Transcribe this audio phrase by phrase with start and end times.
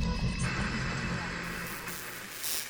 [0.00, 0.71] cu.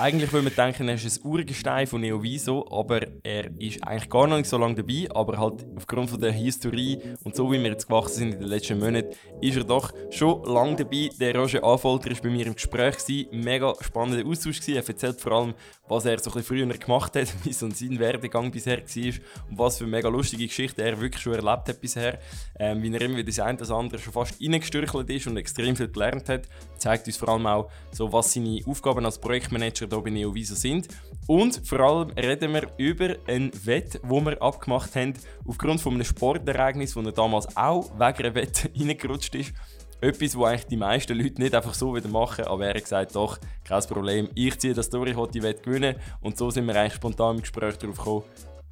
[0.02, 4.26] Eigentlich würde man denken, er ist ein Urgestein von Neoviso, aber er ist eigentlich gar
[4.26, 5.06] noch nicht so lange dabei.
[5.14, 8.48] Aber halt aufgrund von der Historie und so wie wir jetzt gewachsen sind in den
[8.48, 11.08] letzten Monaten, ist er doch schon lange dabei.
[11.20, 12.98] Der Roger Anfolter war bei mir im Gespräch.
[12.98, 13.28] Gewesen.
[13.30, 14.58] Mega spannender Austausch.
[14.58, 14.74] Gewesen.
[14.74, 15.54] Er erzählt vor allem,
[15.86, 19.14] was er so ein bisschen früher gemacht hat, wie so sein Werdegang bisher war
[19.50, 22.18] und was für mega lustige Geschichten er wirklich schon erlebt hat bisher.
[22.58, 25.76] Ähm, wie er immer wieder das eine oder andere schon fast reingestürchelt ist und extrem
[25.76, 26.48] viel gelernt hat.
[26.76, 30.88] Zeigt uns vor allem auch, so, was seine Aufgaben als Projektmanager hier bei Neoviso sind.
[31.26, 35.14] Und vor allem reden wir über ein Wett, wo wir abgemacht haben,
[35.46, 39.52] aufgrund von einem Sportereignis, wo er damals auch wegen einer Wette reingerutscht ist.
[40.00, 43.14] Etwas, was eigentlich die meisten Leute nicht einfach so wieder machen, aber er hat gesagt,
[43.14, 45.94] doch, kein Problem, ich ziehe das durch, ich will die Wette gewinnen.
[46.20, 48.24] Und so sind wir eigentlich spontan im Gespräch darauf gekommen,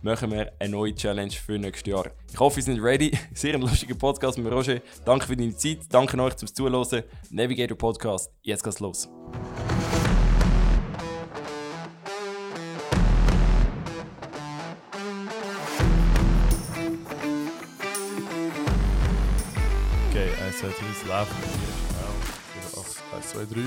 [0.02, 2.06] machen wir eine neue Challenge für nächstes Jahr.
[2.32, 3.16] Ich hoffe, ihr seid ready.
[3.34, 4.80] Sehr ein lustiger Podcast mit Roger.
[5.04, 7.04] Danke für deine Zeit, danke euch fürs Zuhören.
[7.30, 9.08] Navigator Podcast, jetzt geht's los.
[20.62, 21.32] 1, 2, 3, es läuft.
[22.52, 23.16] Genau.
[23.16, 23.60] 1, 2, 3.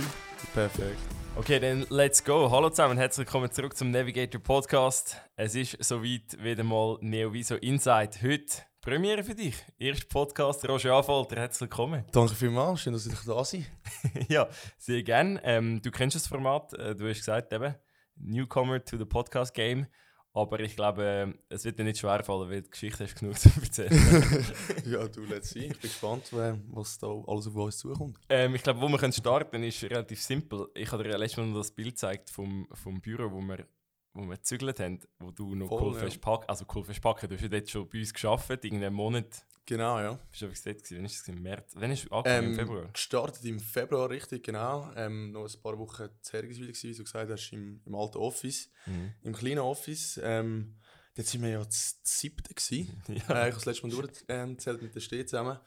[0.53, 0.99] Perfekt.
[1.35, 2.51] Okay, dann let's go.
[2.51, 5.17] Hallo zusammen, herzlich willkommen zurück zum Navigator Podcast.
[5.35, 8.21] Es ist soweit wieder mal Neoviso Insight.
[8.21, 8.45] Heute
[8.79, 9.55] Premiere für dich.
[9.79, 12.05] Erster Podcast, Roger Anfolter, herzlich willkommen.
[12.11, 13.65] Danke vielmals, schön, dass ich da sein
[14.29, 15.41] Ja, sehr gerne.
[15.43, 17.73] Ähm, du kennst das Format, äh, du hast gesagt, eben,
[18.17, 19.87] Newcomer to the Podcast Game.
[20.35, 23.49] Aber ich glaube, es wird dir nicht schwer fallen, weil die Geschichte hast genug zu
[23.61, 23.91] erzählen.
[24.85, 25.65] ja, du, let's see.
[25.65, 26.31] Ich bin gespannt,
[26.71, 28.17] was da alles auf uns zukommt.
[28.29, 30.67] Ähm, ich glaube, wo wir können starten ist relativ simpel.
[30.73, 33.67] Ich habe dir letztes Mal noch das Bild gezeigt vom, vom Büro, wo wir,
[34.13, 36.21] wo wir gezügelt haben, wo du noch Voll, Kohlfest ja.
[36.21, 36.49] packen.
[36.49, 39.45] Also Kohlfest packen, du hast ja dort schon bei uns gearbeitet, irgendeinen Monat.
[39.65, 40.19] Genau, ja.
[40.29, 40.97] Bist du dort gewesen?
[40.97, 41.27] Wann ist es?
[41.27, 41.71] Im März?
[41.75, 42.43] Wann ist es angefangen?
[42.45, 42.91] Im Ähm, Februar?
[42.91, 44.91] gestartet im Februar, richtig, genau.
[44.95, 48.69] Ähm, noch ein paar Wochen wieder, gewesen, wie du gesagt hast, im, im alten Office.
[48.85, 49.13] Mhm.
[49.23, 50.19] Im kleinen Office.
[50.21, 50.75] Ähm,
[51.15, 53.01] dort sind wir ja das siebte gewesen.
[53.07, 53.13] Ja.
[53.15, 55.57] Äh, ich habe das letzte Mal durchgezählt mit der Steh zusammen.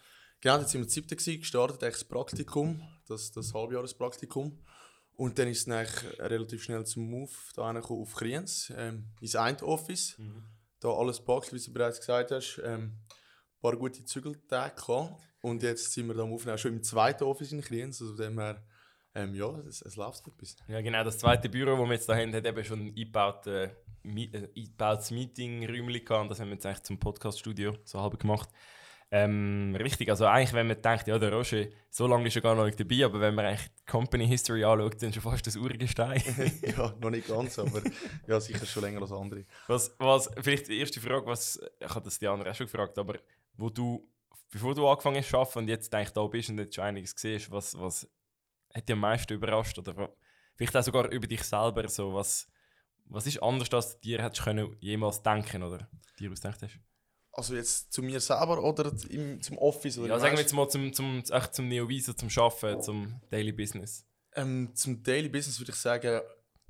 [0.42, 4.62] Genau, dann sind wir das siebte gewesen, gestartet, eigentlich das Praktikum, das, das Halbjahrespraktikum.
[5.14, 9.06] Und dann ist es dann eigentlich relativ schnell zum Move da gekommen auf Kriens, ähm,
[9.22, 10.18] ins eine Office.
[10.18, 10.42] Mhm.
[10.80, 12.60] Da alles packt, wie du bereits gesagt hast.
[12.62, 12.98] Ähm,
[13.66, 15.20] paar gute Zügeltage gehabt.
[15.40, 18.00] Und jetzt sind wir da am Aufnehmen schon im zweiten Office in Kriens.
[18.00, 18.62] Also dem her,
[19.14, 20.56] ähm, ja, es, es läuft etwas.
[20.68, 21.02] Ja, genau.
[21.04, 23.70] Das zweite Büro, das wir jetzt da haben, hat eben schon ein eingebautes, äh,
[24.04, 26.22] äh, eingebautes Meeting-Räumchen gehabt.
[26.22, 28.48] Und das haben wir jetzt eigentlich zum Podcast-Studio so halb gemacht.
[29.08, 32.56] Ähm, richtig, also eigentlich, wenn man denkt, ja, der Roger, so lange ist er gar
[32.56, 35.54] noch nicht dabei, aber wenn man eigentlich die Company History anschaut, dann schon fast das
[35.54, 36.20] Urgestein.
[36.62, 37.82] ja, noch nicht ganz, aber
[38.26, 39.44] ja, sicher schon länger als andere.
[39.68, 42.98] was, was, vielleicht die erste Frage, was, ich habe das die anderen auch schon gefragt,
[42.98, 43.14] aber
[43.56, 44.08] wo du,
[44.50, 47.14] bevor du angefangen hast zu arbeiten und jetzt eigentlich da bist und jetzt schon einiges
[47.14, 48.08] gesehen hast, was, was
[48.74, 49.78] hat dich am meisten überrascht?
[49.78, 50.14] Oder
[50.54, 52.48] vielleicht auch sogar über dich selber, so, was,
[53.06, 56.78] was ist anders, als du dir hättest können jemals denken oder dir ausgedacht hast?
[57.32, 59.98] Also jetzt zu mir selber oder im, zum Office?
[59.98, 63.52] Oder Ja, sagen wir jetzt mal zum, zum, echt zum Neoviso, zum Arbeiten, zum Daily
[63.52, 64.06] Business.
[64.34, 66.20] Ähm, zum Daily Business würde ich sagen,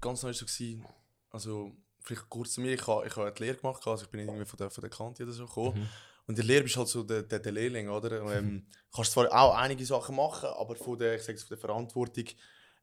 [0.01, 0.85] ganz neu war so, gewesen,
[1.31, 4.21] also vielleicht kurz zu mir, ich habe ich ha die Lehre gemacht, also ich bin
[4.21, 5.81] nicht irgendwie von der, von der Kante oder so gekommen.
[5.81, 5.89] Mhm.
[6.27, 8.21] Und der Lehrer bist halt so der, der, der Lehrling, oder?
[8.33, 12.25] Ähm, kannst zwar auch einige Sachen machen, aber von der, ich jetzt, von der Verantwortung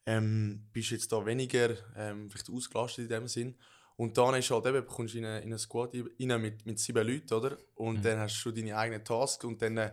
[0.06, 3.58] ähm, bist du jetzt da weniger ähm, vielleicht ausgelastet in dem Sinn.
[3.96, 6.80] Und dann ist halt eben, kommst du in eine, in eine Squad rein mit, mit
[6.80, 7.58] sieben Leuten, oder?
[7.76, 8.02] Und Mhm.
[8.04, 9.92] dann hast du schon deine eigenen Tasks und dann äh,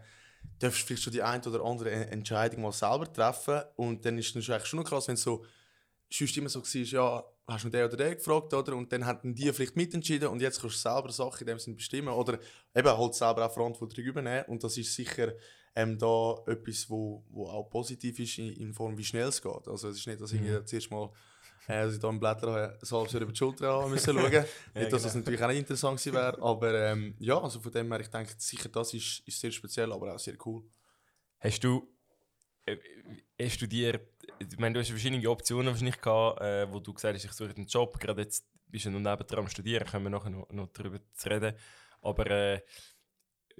[0.58, 3.62] darfst du vielleicht schon die eine oder andere En- Entscheidung mal selber treffen.
[3.76, 5.44] Und dann ist es eigentlich schon noch krass, wenn es so
[6.12, 8.76] sonst immer so war, ja, hast du den oder den gefragt, oder?
[8.76, 11.76] Und dann hätten die vielleicht mitentschieden und jetzt kannst du selber Sachen in dem Sinn
[11.76, 12.38] bestimmen oder
[12.74, 14.44] eben halt selber auch Verantwortung übernehmen.
[14.48, 15.32] Und das ist sicher
[15.74, 19.68] ähm, da etwas, wo, wo auch positiv ist in, in Form, wie schnell es geht.
[19.68, 20.66] Also es ist nicht, dass ich Mhm.
[20.66, 21.10] zuerst mal
[21.68, 24.44] äh, dass ich da im Blätter ein halbes Jahr über die Schulter haben müssen schauen.
[24.74, 25.16] nicht, dass das genau.
[25.24, 28.32] natürlich auch nicht interessant gewesen wäre, aber ähm, ja, also von dem her, ich denke,
[28.38, 30.64] sicher das ist, ist sehr speziell, aber auch sehr cool.
[31.38, 31.86] Hast du,
[32.66, 32.76] äh,
[33.40, 34.00] hast du dir,
[34.40, 37.54] ich meine, du hast verschiedene Optionen wahrscheinlich gehabt, äh, wo du gesagt hast, ich suche
[37.54, 40.68] einen Job, gerade jetzt bist du noch nebendran am Studieren, können wir nachher noch, noch
[40.72, 41.54] darüber reden,
[42.00, 42.60] aber äh,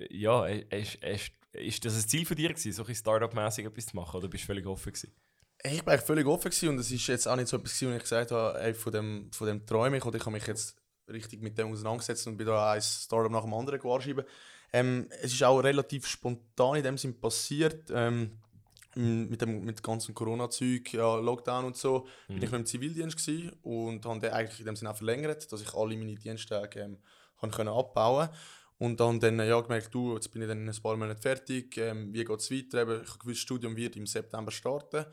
[0.09, 3.97] ja, ist, ist, ist das ein Ziel von dir gewesen, so ein Startup-mäßig etwas zu
[3.97, 5.15] machen, oder bist du völlig offen gewesen?
[5.63, 7.93] Hey, Ich war völlig offen gewesen und es ist jetzt auch nicht so etwas, gewesen,
[7.93, 10.47] wo ich gesagt habe, ey, von dem, von dem träume ich oder ich habe mich
[10.47, 10.77] jetzt
[11.09, 14.25] richtig mit dem auseinandergesetzt und bin da ein Startup nach dem anderen gewarschieben.
[14.73, 17.91] Ähm, es ist auch relativ spontan in dem Sinn passiert.
[17.93, 18.39] Ähm,
[18.97, 23.53] mit dem mit ganzen Corona-Zeug, ja, Lockdown und so, bin ich noch im Zivildienst gewesen
[23.63, 26.99] und habe den eigentlich in dem Sinne auch verlängert, dass ich alle meine Diensttage ähm,
[27.41, 28.29] kann können abbauen
[28.81, 31.21] und dann, dann äh, ja, gemerkt, du, jetzt bin ich dann in ein paar Monaten
[31.21, 32.81] fertig, ähm, wie geht es weiter?
[32.81, 35.05] Eben, ich habe gewusst, das Studium wird im September starten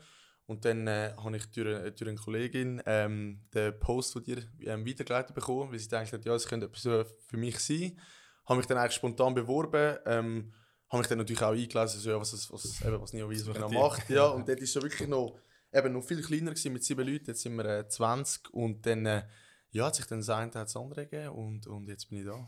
[0.46, 4.38] Und dann äh, habe ich durch, äh, durch eine Kollegin ähm, den Post von dir
[4.64, 8.00] ähm, weitergeleitet bekommen, weil sie gedacht hat, ja, es könnte etwas äh, für mich sein.
[8.46, 9.98] Habe mich dann eigentlich spontan beworben.
[10.06, 10.54] Ähm,
[10.88, 13.52] habe mich dann natürlich auch eingelesen, so, ja, was, was, was, eben, was Neo Wieso
[13.52, 14.08] genau macht.
[14.08, 15.38] Ja, und dort war es wirklich noch,
[15.72, 17.26] eben noch viel kleiner gewesen, mit sieben Leuten.
[17.26, 19.22] Jetzt sind wir äh, 20 und dann äh,
[19.70, 22.46] ja, hat sich dann das eine das andere gegeben und, und jetzt bin ich da.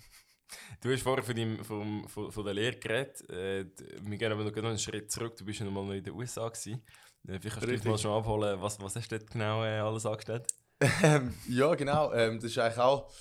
[0.80, 3.28] Du hast vorher von, deinem, von, von, von der Lehre geredet.
[3.30, 3.66] Äh,
[4.02, 5.36] wir gehen aber noch einen Schritt zurück.
[5.36, 6.48] Du bist ja noch mal in den USA.
[6.48, 6.82] Gewesen.
[7.28, 9.78] Äh, vielleicht kannst du dich mal schon abholen, was, was hast du dort genau äh,
[9.78, 10.46] alles angestellt?
[11.02, 12.12] Ähm, ja, genau.
[12.12, 13.12] Ähm, das ist eigentlich auch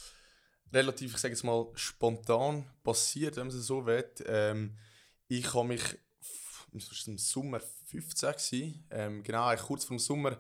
[0.72, 4.06] relativ, ich sage jetzt mal, spontan passiert, wenn man es so will.
[4.26, 4.78] Ähm,
[5.30, 5.84] ich habe mich,
[6.72, 10.38] im Sommer 15 gewesen, ähm, genau, kurz vor dem Sommer,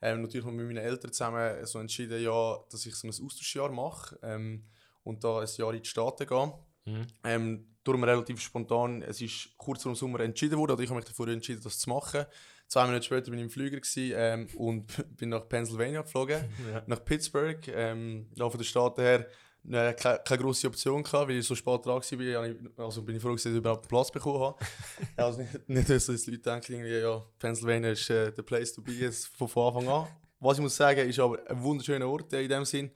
[0.00, 4.18] ähm, natürlich mit meinen Eltern zusammen so entschieden, ja, dass ich so ein Austauschjahr mache
[4.22, 4.64] ähm,
[5.02, 6.52] und da ein Jahr in die Staaten gehe.
[6.86, 7.06] Mhm.
[7.24, 11.00] Ähm, darum relativ spontan, es ist kurz vor dem Sommer entschieden worden, oder ich habe
[11.00, 12.24] mich dafür entschieden, das zu machen.
[12.68, 14.86] Zwei Minuten später bin ich im Flüger gewesen, ähm, und
[15.16, 16.82] bin nach Pennsylvania geflogen, ja.
[16.86, 17.66] nach Pittsburgh.
[17.68, 19.26] Ähm, ja, von der Stadt her
[19.70, 22.84] äh, keine, keine grosse Option gehabt, weil ich so spät dran war.
[22.84, 24.58] Also bin ich froh, dass ich überhaupt Platz bekommen habe.
[25.16, 28.92] also nicht, nicht dass die Leute denken, ja, Pennsylvania ist äh, der Place to be
[28.92, 30.08] jetzt von, von Anfang an.
[30.40, 32.90] Was ich muss sagen, ist aber ein wunderschöner Ort in dem Sinn.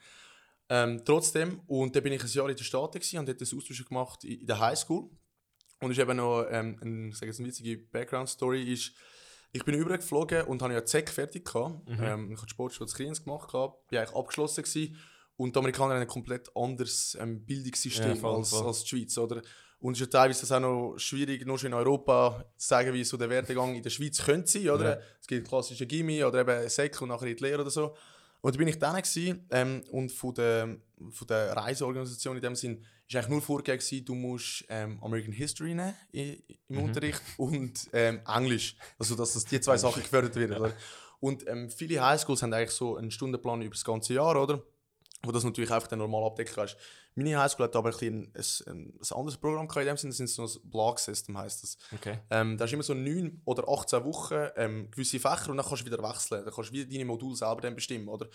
[0.69, 3.85] Ähm, trotzdem, und dann bin ich ein Jahr in den Staaten und habe das Austausch
[3.85, 5.11] gemacht in, in der Highschool.
[5.81, 8.93] Und ist eben noch ähm, ein, sage eine witzige Background-Story ist,
[9.51, 11.87] ich bin übergeflogen und habe ja ZEC fertig gehabt.
[11.89, 12.03] Mhm.
[12.03, 14.97] Ähm, ich habe Sportschule Kriens gemacht, gehabt, bin eigentlich abgeschlossen gewesen.
[15.37, 18.67] Und die Amerikaner haben ein komplett anderes ähm, Bildungssystem ja, voll, als, voll.
[18.67, 19.43] als die Schweiz, oder?
[19.81, 22.93] Und es ist ja teilweise das auch noch schwierig, nur schon in Europa zu sagen,
[22.93, 24.99] wie so der Werdegang in der Schweiz könnte sein, oder?
[24.99, 25.03] Ja.
[25.21, 27.97] Es gibt klassische Gimmi oder eben Sek und nachher in die Lehre oder so.
[28.43, 30.77] Und da bin ich dann gewesen, ähm, und von der,
[31.11, 35.75] von der Reiseorganisation in dem Sinn ist eigentlich nur vorgegeben, du musst ähm, American History
[35.75, 36.37] nehmen im
[36.69, 36.79] mhm.
[36.79, 38.77] Unterricht und ähm, Englisch.
[38.99, 40.63] Also dass das die zwei Sachen gefördert werden.
[40.63, 40.73] Ja.
[41.21, 44.63] Und ähm, viele Highschools haben eigentlich so einen Stundenplan über das ganze Jahr, oder?
[45.25, 46.77] Wo das natürlich einfach dann normal abdecken kannst.
[47.15, 50.21] Meine Highschool hat aber ein, ein, ein, ein anderes Programm gehabt, in dem Sinne, das
[50.21, 51.79] ist so ein Block System heißt das.
[51.93, 52.19] Okay.
[52.31, 55.83] Ähm, da ist immer so neun oder 18 Wochen ähm, gewisse Fächer und dann kannst
[55.83, 56.45] du wieder wechseln.
[56.45, 58.29] Dann kannst du wieder deine Module selber dann bestimmen, oder?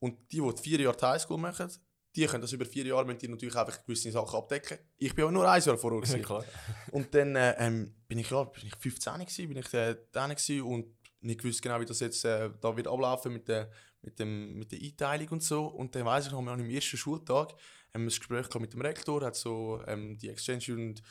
[0.00, 1.70] Und die, die vier Jahre die Highschool machen,
[2.14, 4.78] die können das über vier Jahre müssen die natürlich einfach gewisse Sachen abdecken.
[4.98, 6.14] Ich bin aber nur ein Jahr voraus.
[6.28, 6.44] Ja,
[6.92, 10.26] und dann äh, ähm, bin ich ja, bin ich 15 gewesen, bin ich äh, da
[10.26, 10.86] und
[11.20, 13.70] nicht gewusst genau, wie das jetzt äh, da wird ablaufen mit der
[14.04, 15.66] mit, dem, mit der Einteilung und so.
[15.66, 17.54] Und dann weiss ich noch, wir haben am ersten Schultag
[17.94, 21.02] wir ein Gespräch mit dem Rektor, hat so ähm, die Exchange Student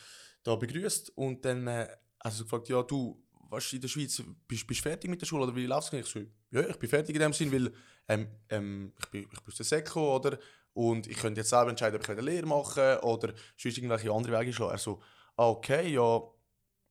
[0.42, 1.88] da begrüßt und dann äh,
[2.18, 5.56] also gefragt, ja du, was in der Schweiz, bist du fertig mit der Schule oder
[5.56, 6.00] wie läuft es?
[6.00, 6.20] Ich so,
[6.50, 7.72] ja, ich bin fertig in dem Sinn, weil
[8.08, 10.38] ähm, ähm, ich, bin, ich bin aus der Seko, oder?
[10.74, 14.38] Und ich könnte jetzt selber entscheiden, ob ich eine Lehre mache oder sonst irgendwelche andere
[14.40, 14.78] Wege schlagen.
[14.78, 15.00] So,
[15.36, 16.20] ah, okay, ja,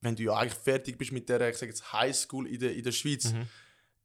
[0.01, 2.83] wenn du ja eigentlich fertig bist mit der, ich sage jetzt Highschool in der, in
[2.83, 3.47] der Schweiz, mhm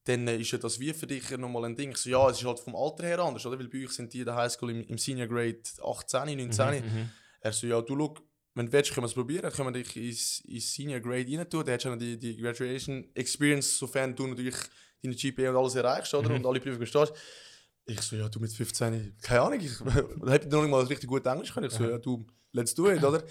[0.09, 1.95] dann ist ja das wie für dich nochmal ein Ding.
[1.95, 3.59] So, ja, es ist halt vom Alter her anders, oder?
[3.59, 6.67] Weil bei euch sind die in der Highschool im, im Senior Grade 18, 19.
[6.67, 7.11] Mhm, mhm,
[7.41, 8.15] er so, ja, du schau,
[8.55, 11.49] wenn du willst, können wir es probieren, können wir dich ins, ins Senior Grade rein
[11.49, 11.65] tun.
[11.65, 14.57] Dann hast du die, die Graduation Experience, sofern du natürlich
[15.03, 16.31] deine GPA und alles erreichst, oder?
[16.31, 16.37] Mhm.
[16.37, 17.13] Und alle Prüfungen stehst.
[17.85, 21.27] Ich so, ja, du mit 15, keine Ahnung, ich habe noch nicht mal richtig gut
[21.27, 21.67] Englisch können.
[21.67, 23.23] Ich so, ja, du, let's do it, oder?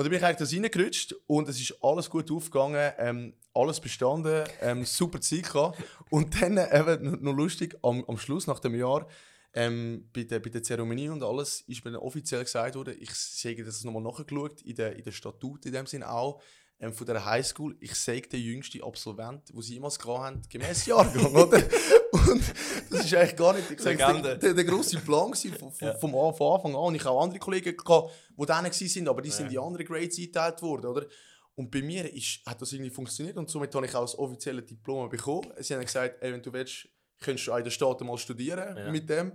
[0.00, 3.80] Und dann bin ich eigentlich da reingerutscht und es ist alles gut aufgegangen, ähm, alles
[3.80, 5.78] bestanden, ähm, super Zeit gehabt.
[6.08, 9.06] Und dann äh, noch lustig, am, am Schluss, nach dem Jahr,
[9.52, 13.62] ähm, bei, der, bei der Zeremonie und alles, ist mir offiziell gesagt worden, ich sage
[13.62, 16.40] das nochmal nachgeschaut, in der, in der Statut in dem Sinn auch,
[16.80, 20.86] ähm, von der Highschool, ich sage der jüngste Absolvent, den sie jemals gehabt haben, gemäß
[20.86, 21.62] Jahrgang, oder?
[22.12, 22.42] Und
[22.90, 25.94] das ist eigentlich gar nicht ich sag, der, der, der grosse Plan von, von, ja.
[25.94, 26.80] vom, von Anfang an.
[26.80, 29.34] Und ich habe auch andere Kollegen gehabt, die dann waren, aber die ja.
[29.34, 31.06] sind in andere Grades eingeteilt worden, oder?
[31.54, 34.62] Und bei mir ist, hat das irgendwie funktioniert und somit habe ich auch das offizielle
[34.62, 35.52] Diplom bekommen.
[35.58, 38.90] Sie haben gesagt, ey, wenn du willst, kannst du in den Staaten mal studieren ja.
[38.90, 39.32] mit dem.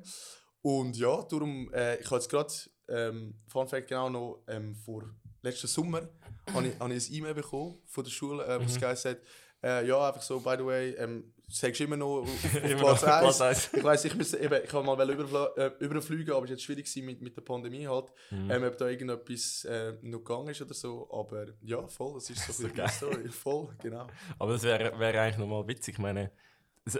[0.61, 2.53] Und ja, darum, äh, ich habe jetzt gerade,
[2.87, 5.03] ähm, Fun Fact genau noch, ähm, vor
[5.45, 6.09] letzten Sommer
[6.53, 8.67] habe ich, hab ich ein E-Mail bekommen von der Schule, äh, wo mhm.
[8.67, 9.21] es gesagt
[9.65, 12.29] äh, ja, einfach so, by the way, ähm, sagst immer noch auf,
[12.83, 13.73] auf Platz 1.
[13.73, 16.95] ich weiss, ich, muss, eben, ich wollte mal äh, überfliegen, aber es war jetzt schwierig
[16.97, 18.51] mit, mit der Pandemie halt, mhm.
[18.51, 21.09] ähm, ob da irgendetwas äh, noch gegangen ist oder so.
[21.11, 23.29] Aber ja, voll, das ist so, so eine Story.
[23.29, 24.07] Voll, genau.
[24.37, 25.95] Aber das wäre wär eigentlich nochmal witzig.
[25.95, 26.31] Ich meine,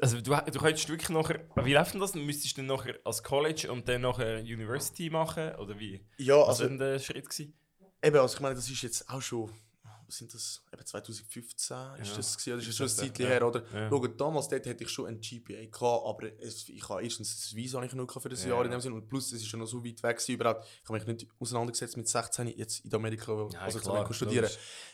[0.02, 2.16] also du, du könntest wirklich nachher, wie läuft denn das?
[2.16, 5.54] Müsstest du dann nachher als College und dann nachher University machen?
[5.56, 6.04] Oder wie?
[6.18, 7.30] Ja, Was also, war der Schritt?
[7.30, 7.54] Gewesen?
[8.06, 9.52] Eben, also ich meine, das ist jetzt auch schon
[10.08, 11.96] was sind das, eben 2015 Ja.
[11.96, 13.28] ist das gewesen, das ist Ist schon ein das, Zeit ja.
[13.28, 13.64] her, oder?
[13.74, 13.90] Ja.
[13.90, 17.56] Schau, damals dort hätte ich schon ein GPA gehabt, aber es, ich habe erstens das
[17.56, 18.50] Visa nicht genug für das Ja.
[18.52, 20.66] Jahr in dem Sinne und plus es ist ja noch so weit weg gewesen, überhaupt.
[20.84, 24.50] Ich habe mich nicht auseinandergesetzt mit 16 jetzt in Amerika, Ja, also klar, Amerika studieren.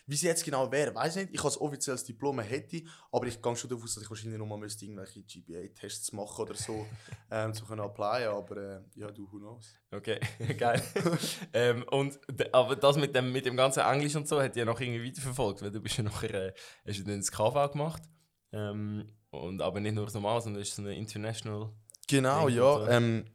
[0.08, 1.36] Wie es jetzt genau wäre, weiß ich nicht.
[1.36, 4.60] Ich als offizielles Diplom hätte, aber ich gehe schon davon aus, dass ich wahrscheinlich nochmal
[4.60, 6.86] müsste irgendwelche GPA-Tests machen oder so,
[7.32, 9.75] ähm, zu können applyen, aber äh, ja, du, who knows.
[9.93, 10.19] Okay,
[10.57, 10.81] geil.
[11.53, 12.17] ähm, und,
[12.53, 15.62] aber das mit dem, mit dem ganzen Englisch und so hat ja noch irgendwie weiterverfolgt,
[15.62, 16.53] weil du bist ja nachher, äh,
[16.88, 18.01] hast du dann das KV gemacht.
[18.53, 21.69] Ähm, und, aber nicht nur das normal, sondern es ist so eine International.
[22.07, 22.74] Genau, Ding ja.
[22.79, 22.88] so.
[22.88, 23.25] Ähm,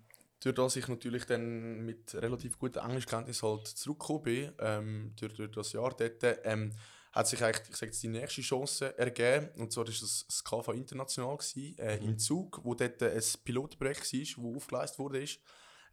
[0.40, 5.50] durch das ich natürlich dann mit relativ guter Englischkenntnis halt zurückgekommen bin, ähm, durch, durch
[5.50, 6.72] das Jahr dort, ähm,
[7.12, 9.48] hat sich eigentlich, ich sage jetzt, die nächste Chance ergeben.
[9.56, 12.08] Und zwar war das das KV International gewesen, äh, Mhm.
[12.08, 15.22] im Zug, wo dort ein Pilotprojekt war, wo aufgeleistet wurde.
[15.22, 15.40] Ist,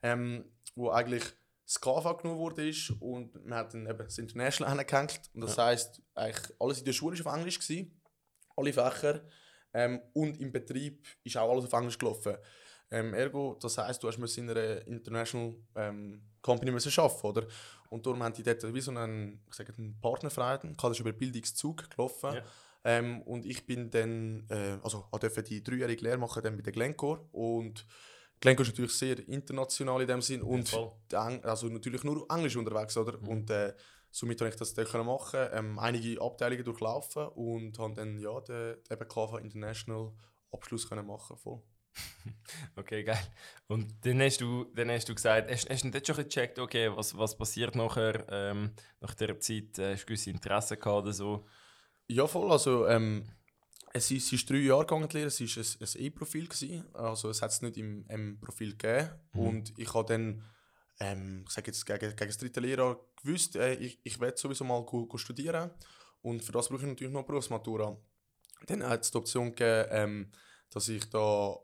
[0.03, 0.45] ähm,
[0.75, 1.23] wo eigentlich
[1.65, 5.31] das KV genommen wurde ist und man hat dann eben das International angehängt.
[5.33, 7.99] Und das heisst, eigentlich alles in der Schule war auf Englisch, gewesen,
[8.55, 9.21] alle Fächer.
[9.73, 12.37] Ähm, und im Betrieb ist auch alles auf Englisch gelaufen.
[12.91, 17.47] Ähm, ergo, das heisst, du hast müssen in einer International ähm, Company müssen arbeiten, oder?
[17.89, 21.11] Und darum haben die dort wie so einen, ich sage, einen gehabt, das ist über
[21.11, 22.35] Bildungszug gelaufen.
[22.35, 22.43] Ja.
[22.83, 26.61] Ähm, und ich bin dann, äh, also ich durfte die dreijährige Lehre machen dann bei
[26.61, 27.25] der Glencore.
[27.31, 27.85] Und
[28.43, 30.69] Glencore ist natürlich sehr international in dem Sinn und
[31.13, 33.17] Eng also natürlich nur Englisch unterwegs, oder?
[33.17, 33.27] Mhm.
[33.29, 33.73] Und äh,
[34.11, 38.41] somit konnte ich das dann können machen, ähm, einige Abteilungen durchlaufen und habe dann ja
[38.41, 40.11] den, den eben KV International
[40.51, 41.61] Abschluss können machen voll.
[42.75, 43.25] Okay, geil.
[43.67, 46.91] Und dann hast du, dann hast du gesagt, hast, hast du dort schon gecheckt, okay,
[46.93, 49.79] was, was passiert nachher, ähm, nach dieser Zeit?
[49.79, 51.45] Äh, Hast du gewisse Interessen gehabt oder so?
[52.07, 52.51] Ja, voll.
[52.51, 53.23] Also, ähm,
[53.93, 55.27] es ist, es ist drei Jahre gegangen, die Lehre.
[55.27, 56.49] Es war ein, ein E-Profil.
[56.93, 59.09] Also, es hat es nicht im M-Profil gegeben.
[59.33, 59.39] Mhm.
[59.39, 60.43] Und ich habe dann,
[60.99, 64.63] ähm, ich sage jetzt, gegen, gegen das dritte Lehrjahr gewusst, äh, ich, ich werde sowieso
[64.63, 65.69] mal go, go studieren.
[66.21, 67.95] Und für das brauche ich natürlich noch eine Berufsmatura.
[68.65, 70.31] Dann hat es die Option gegeben, ähm,
[70.71, 71.55] dass ich da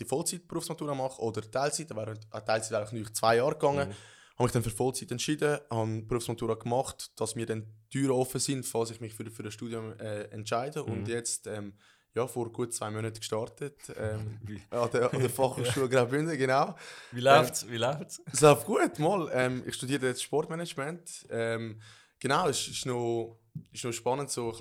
[0.00, 1.90] die Vollzeit-Berufsmatura mache oder Teilzeit.
[1.90, 3.90] Da wäre äh, Teilzeit wäre natürlich zwei Jahre gegangen.
[3.90, 3.94] Mhm.
[4.38, 8.38] Habe mich dann für Vollzeit entschieden, habe Berufsmatura gemacht, dass mir dann die Türen offen
[8.40, 10.84] sind, falls ich mich für, für ein Studium äh, entscheide.
[10.84, 10.92] Mhm.
[10.92, 11.72] Und jetzt, ähm,
[12.14, 14.38] ja, vor gut zwei Monaten gestartet, ähm,
[14.70, 16.76] an der, an der Fachhochschule Graubünden, genau.
[17.10, 17.68] wie läuft's?
[17.68, 18.22] Wie läuft's?
[18.32, 19.28] Es läuft gut, mal.
[19.32, 21.26] Ähm, ich studiere jetzt Sportmanagement.
[21.30, 21.80] Ähm,
[22.20, 23.38] genau, es ist noch,
[23.72, 24.58] ist noch spannend, so ein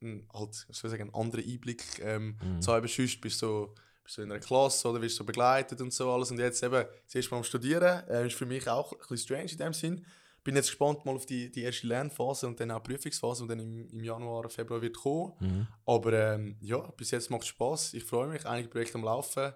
[0.00, 2.62] bisschen, halt, ich sagen, einen anderen Einblick ähm, Mhm.
[2.62, 2.88] zu haben.
[2.88, 3.74] Sonst bist so,
[4.10, 6.32] bist du in einer Klasse oder wirst so begleitet und so alles.
[6.32, 9.18] Und jetzt eben, das erste Mal am Studieren, äh, ist für mich auch ein bisschen
[9.18, 10.04] strange in dem Sinn.
[10.42, 13.48] Bin jetzt gespannt mal auf die, die erste Lernphase und dann auch die Prüfungsphase, die
[13.50, 15.34] dann im, im Januar, Februar wird kommen.
[15.38, 15.66] Mhm.
[15.86, 17.94] Aber ähm, ja, bis jetzt macht es Spaß.
[17.94, 18.44] Ich freue mich.
[18.46, 19.52] Einige Projekte am Laufen.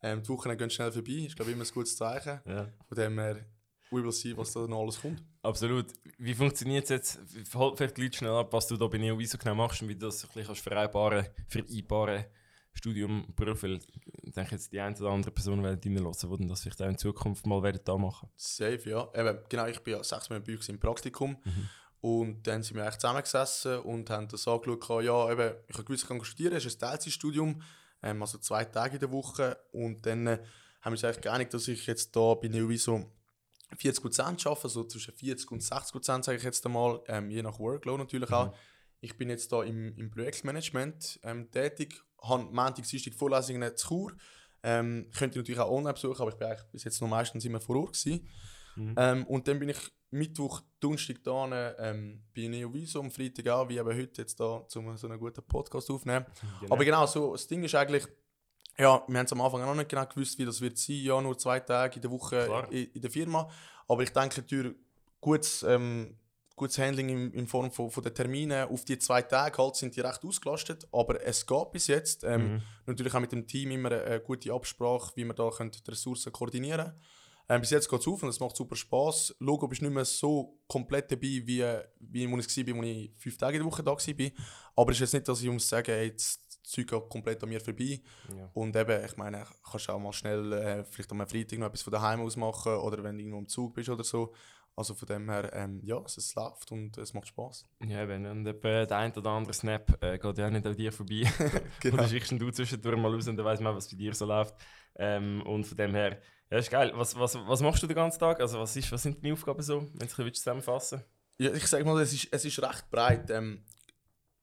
[0.00, 1.26] Ähm, die Wochen gehen schnell vorbei.
[1.26, 2.40] Ist, glaube ich, immer ein gutes Zeichen.
[2.46, 2.66] Ja.
[2.86, 3.44] Von dem her,
[3.90, 5.22] we will see, was da noch alles kommt.
[5.42, 5.86] Absolut.
[6.16, 7.20] Wie funktioniert es jetzt?
[7.54, 9.96] Halt vielleicht gleich schnell ab, was du da bei Neo so genau machst und wie
[9.96, 12.24] du das ein bisschen vereinbaren, vereinbaren
[12.78, 13.62] Studium Beruf.
[13.62, 13.78] Weil
[14.22, 16.98] ich denke jetzt, die eine oder andere Person werden reinlassen, die das vielleicht auch in
[16.98, 18.28] Zukunft mal werden da machen.
[18.36, 19.08] Safe, ja.
[19.14, 21.36] Eben, genau, ich bin ja sechs Monate bei euch im Praktikum.
[21.44, 21.68] Mhm.
[22.00, 26.04] Und dann sind wir eigentlich zusammengesessen und haben das angeschaut, ja, eben, ich habe gewusst,
[26.04, 27.60] ich kann studieren, es ist ein Teilzeitstudium,
[28.02, 29.58] ähm, also zwei Tage in der Woche.
[29.72, 30.38] Und dann äh,
[30.80, 33.04] haben wir uns eigentlich geeinigt, dass ich jetzt da bei Neoviso
[33.76, 37.98] 40% arbeite, so zwischen 40 und 60% sage ich jetzt einmal, ähm, je nach Workload
[37.98, 38.54] natürlich auch.
[39.00, 44.12] Ich bin jetzt da im, im Projektmanagement ähm, tätig, habe Montag, Dienstag Vorlesungen zu Chur.
[44.62, 47.60] Ähm, könnte natürlich auch online besuchen, aber ich bin eigentlich bis jetzt noch meistens immer
[47.60, 48.28] vor Ort gewesen.
[48.76, 48.94] Mhm.
[48.96, 49.78] Ähm, und dann bin ich
[50.10, 54.96] Mittwoch, Donnerstag da ähm, bei Neoviso, am Freitag auch, wie eben heute jetzt da, um
[54.96, 56.26] so einen guten Podcast aufzunehmen.
[56.70, 58.06] Aber genau, so, das Ding ist eigentlich,
[58.78, 60.96] ja, wir haben es am Anfang auch noch nicht genau gewusst, wie das wird sein,
[60.96, 63.50] ja, nur zwei Tage in der Woche in, in der Firma.
[63.86, 64.74] Aber ich denke, durch
[65.20, 66.16] gutes, ähm,
[66.58, 69.96] gutes Handling in, in Form von, von den Terminen auf die zwei Tage halt sind
[69.96, 70.86] die recht ausgelastet.
[70.92, 72.24] Aber es geht bis jetzt.
[72.24, 72.62] Ähm, Mhm.
[72.86, 75.90] Natürlich auch mit dem Team immer eine, eine gute Absprache, wie wir da können die
[75.90, 76.92] Ressourcen koordinieren.
[77.50, 79.34] Ähm, bis jetzt geht es auf und es macht super Spass.
[79.38, 81.64] Logo bist nicht mehr so komplett dabei, wie,
[82.00, 84.30] wie ich es war, als ich fünf Tage in der Woche da war.
[84.76, 87.48] Aber es ist jetzt nicht, dass ich muss sagen, hey, jetzt Zeug geht komplett an
[87.48, 88.00] mir vorbei.
[88.36, 88.50] Ja.
[88.52, 91.92] Und eben, ich meine, kannst auch mal schnell äh, vielleicht am Freitag noch etwas von
[91.92, 94.34] daheim aus machen oder wenn du irgendwo im Zug bist oder so.
[94.78, 97.64] Also von dem her, ähm, ja, es, läuft und es macht Spass.
[97.84, 101.24] Ja, wenn und der ein oder andere Snap äh, geht ja nicht an dir vorbei.
[101.80, 101.94] Genau.
[101.96, 104.54] Oder schickst du zwischendurch mal raus und dann weiss man, was bei dir so läuft.
[104.94, 106.92] Ähm, und von dem her, ja, ist geil.
[106.94, 108.40] Was, was, was machst du den ganzen Tag?
[108.40, 111.02] Also, was, ist, was sind deine Aufgaben so, wenn du es zusammenfassen
[111.38, 113.30] Ja, ich sage mal, es ist, es ist recht breit.
[113.30, 113.64] Ähm,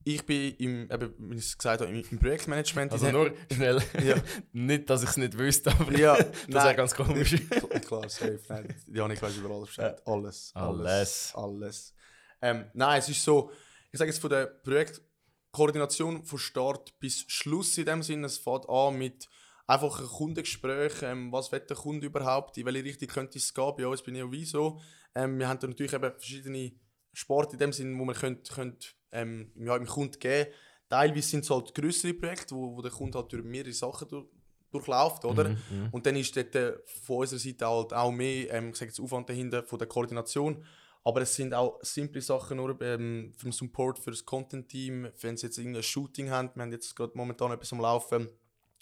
[0.07, 2.91] ich bin im, eben, wie ich es gesagt habe, im, Projektmanagement.
[2.91, 3.81] Also, nur schnell.
[4.03, 4.15] Ja.
[4.53, 6.15] nicht, dass ich es nicht wüsste, aber ja,
[6.47, 7.35] das wäre ganz komisch.
[7.87, 8.39] Klar, safe.
[8.47, 10.01] Nein, Janik weiß über alles Bescheid.
[10.05, 10.51] Alles.
[10.53, 11.31] Alles.
[11.33, 11.33] Alles.
[11.35, 11.95] alles.
[12.41, 13.51] Ähm, nein, es ist so,
[13.91, 18.69] ich sage jetzt von der Projektkoordination von Start bis Schluss in dem Sinne, es fängt
[18.69, 19.27] an mit
[19.65, 23.73] einfach ein Kundengespräch, ähm, was will der Kunde überhaupt, in welche Richtung könnte es gehen,
[23.75, 24.79] bei uns bin ich auch wieso.
[25.15, 26.73] Ähm, wir haben da natürlich eben verschiedene
[27.13, 30.51] Sport in dem Sinne, wo man könnt, könnt, ähm, ja, dem Kunden geben
[30.89, 34.25] Teilweise sind es halt größere Projekte, wo, wo der Kunde halt durch mehrere Sachen durch,
[34.71, 35.49] durchläuft, oder?
[35.49, 35.89] Mhm, mhm.
[35.91, 39.63] Und dann ist dort äh, von unserer Seite halt auch mehr ähm, jetzt Aufwand dahinter
[39.63, 40.63] von der Koordination.
[41.03, 45.37] Aber es sind auch simple Sachen nur ähm, für den Support, für das Content-Team, wenn
[45.37, 46.51] sie jetzt irgendein Shooting haben.
[46.55, 48.29] Wir haben jetzt gerade momentan etwas am Laufen.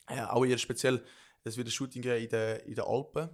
[0.08, 1.04] Äh, auch eher speziell,
[1.44, 3.30] es wird ein Shooting geben in den, in den Alpen.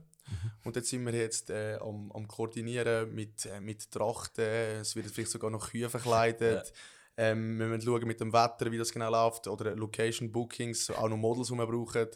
[0.63, 4.43] Und jetzt sind wir jetzt äh, am, am Koordinieren mit, äh, mit Trachten.
[4.81, 6.71] Es wird vielleicht sogar noch Kühe verkleidet.
[7.17, 9.47] Ähm, wir müssen schauen mit dem Wetter, wie das genau läuft.
[9.47, 12.07] Oder Location Bookings, auch noch Models, die wir brauchen.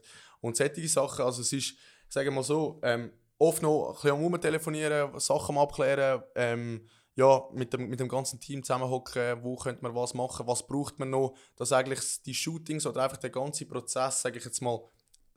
[0.42, 1.26] Und solche Sachen.
[1.26, 1.78] Also es ist, ich
[2.10, 6.24] sage mal so, ähm, oft noch ein bisschen am Rumtelefonieren, Sachen abklären.
[6.36, 10.66] Ähm, ja, mit dem, mit dem ganzen Team zusammenhocken, wo könnte man was machen, was
[10.66, 14.62] braucht man noch, dass eigentlich die Shootings oder einfach der ganze Prozess, sage ich jetzt
[14.62, 14.80] mal,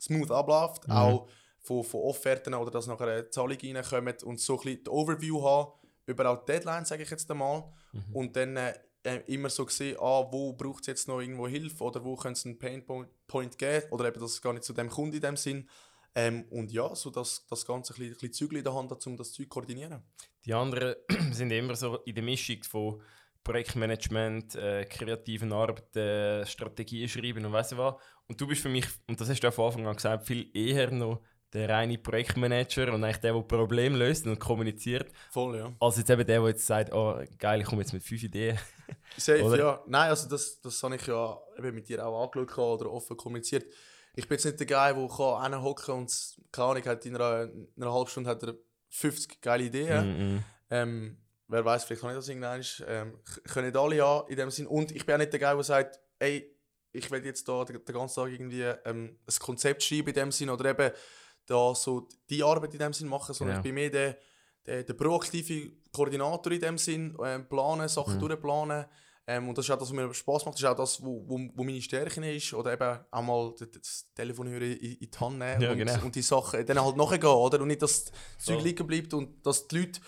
[0.00, 0.94] smooth abläuft, Mhm.
[0.94, 1.28] auch
[1.66, 5.42] von, von Offerten oder dass nachher eine Zahlung reinkommt und so ein bisschen die Overview
[5.42, 5.72] haben
[6.06, 8.14] über auch die Deadlines, sage ich jetzt einmal, Mhm.
[8.16, 11.82] und dann äh, äh, immer so sehen, ah, wo braucht es jetzt noch irgendwo Hilfe
[11.82, 14.88] oder wo könnte es einen Pain Point- geben oder eben das gar nicht zu dem
[14.90, 15.68] Kunden in dem Sinn.
[16.14, 18.90] Ähm, und ja, so dass das Ganze ein bisschen, ein bisschen Zügel in der Hand
[18.90, 20.02] hat, um das Zeug zu koordinieren.
[20.44, 20.94] Die anderen
[21.32, 23.00] sind immer so in der Mischung von
[23.44, 27.94] Projektmanagement, äh, kreativen Arbeit, äh, Strategien schreiben und weißt du was.
[28.28, 30.50] Und du bist für mich, und das hast du auch von Anfang an gesagt, viel
[30.56, 31.22] eher noch
[31.56, 35.72] der reine Projektmanager und eigentlich der, der Probleme löst und kommuniziert, Voll, ja.
[35.80, 38.58] als jetzt eben der, der jetzt sagt, oh geil, ich komme jetzt mit fünf Ideen.
[39.16, 39.58] Safe, Oder?
[39.58, 39.82] ja.
[39.86, 43.64] Nein, also das, das habe ich ja eben mit dir auch angeschaut oder offen kommuniziert.
[44.14, 47.42] Ich bin jetzt nicht der Guy, der kann hinhocken und keine Ahnung, hat in einer,
[47.42, 48.54] in einer halben Stunde hat er
[48.90, 50.34] 50 geile Ideen.
[50.34, 50.44] Mhm.
[50.70, 52.64] Ähm, wer weiß, vielleicht kann ich das irgendwann.
[52.86, 53.18] Ähm,
[53.52, 54.66] können nicht alle ja in dem Sinn.
[54.66, 56.56] Und ich bin auch nicht der Guy, der sagt, ey,
[56.92, 60.32] ich will jetzt da den, den ganzen Tag irgendwie ähm, ein Konzept schreiben in dem
[60.32, 60.90] Sinn oder eben
[61.46, 63.60] da so die Arbeit in dem Sinn machen, sondern Genau.
[63.60, 64.18] ich bin mehr der,
[64.66, 68.20] der, der proaktive Koordinator in dem Sinn, ähm, planen, Sachen Mhm.
[68.20, 68.84] durchplanen.
[69.28, 71.24] Ähm, und das ist auch das, was mir Spaß macht, das ist auch das, wo,
[71.26, 72.52] wo, wo meine Stärke ist.
[72.54, 76.04] Oder eben auch mal das, Telefon hören in, in die Hand nehmen Ja, und, genau.
[76.04, 77.60] und die Sachen dann halt nachgehen, oder?
[77.60, 78.64] Und nicht, dass das Zeug Voll.
[78.64, 80.00] liegen bleibt und dass die Leute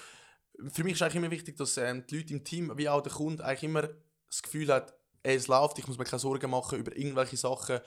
[0.72, 3.12] für mich ist eigentlich immer wichtig, dass ähm, die Leute im Team, wie auch der
[3.12, 3.88] Kunde, eigentlich immer
[4.28, 7.78] das Gefühl hat, ey, es läuft, ich muss mir keine Sorgen machen über irgendwelche Sachen,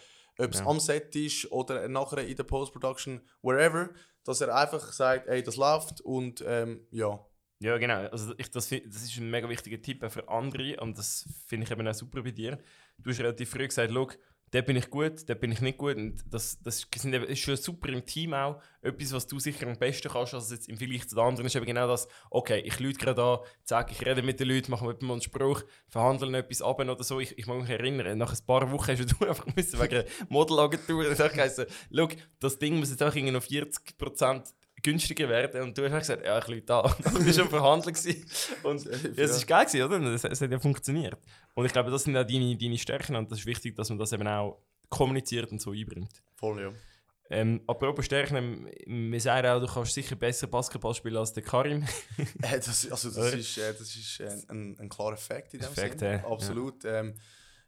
[0.44, 0.66] ob es Ja.
[0.68, 3.90] am Set ist oder nachher in der Post-Production, wherever,
[4.24, 7.20] dass er einfach sagt, ey, das läuft und ähm, ja.
[7.60, 8.08] Ja, genau.
[8.08, 11.72] Also ich, das, das ist ein mega wichtiger Tipp für andere und das finde ich
[11.72, 12.58] eben auch super bei dir.
[12.98, 14.10] Du hast relativ früh gesagt, schau,
[14.52, 17.88] da bin ich gut, da bin ich nicht gut und das, das ist schon super
[17.88, 18.62] im Team auch.
[18.82, 21.56] Etwas, was du sicher am besten kannst, als jetzt im Vergleich zu den anderen, ist
[21.56, 24.86] eben genau das, okay, ich lüte gerade an, sage, ich rede mit den Leuten, mache
[24.86, 27.22] mit mir einen Spruch, verhandeln etwas ab oder so.
[27.22, 31.06] Ich, ich mag mich erinnern, nach ein paar Wochen hast du einfach müssen wegen Modelagentur
[31.06, 32.10] und ich geheißen, schau,
[32.40, 36.38] das Ding muss jetzt auch irgendwie noch 40% günstiger werden und du hast gesagt, ja,
[36.38, 36.94] ich an.
[37.14, 38.26] Und du schon verhandeln gewesen.
[38.64, 40.02] und ja, es ist geil gewesen, oder?
[40.14, 41.18] Es, es hat ja funktioniert.
[41.54, 44.00] Und ich glaube, das sind auch deine, deine Stärken und das ist wichtig, dass man
[44.00, 46.22] das eben auch kommuniziert und so einbringt.
[46.36, 46.72] Voll, ja.
[47.32, 51.44] Ähm, apropos Stärken, ähm, wir sagen auch, du kannst sicher besser Basketball spielen als der
[51.44, 51.86] Karim.
[52.42, 55.72] Äh, das, also das ist, äh, das ist äh, ein, ein klarer Fakt in dem
[55.72, 56.26] Fakt, Sinne.
[56.26, 56.84] Absolut.
[56.84, 57.00] Ja.
[57.00, 57.16] Ähm,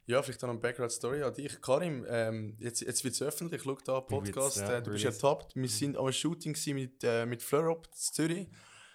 [0.06, 1.60] ja, vielleicht noch eine Background-Story an dich.
[1.60, 3.62] Karim, ähm, jetzt, jetzt wird es öffentlich.
[3.62, 4.58] Schau da, Podcast.
[4.58, 5.18] ja, äh, du bist release.
[5.26, 5.56] ertappt.
[5.56, 8.48] Wir sind am Shooting mit, äh, mit Fleurop in Zürich.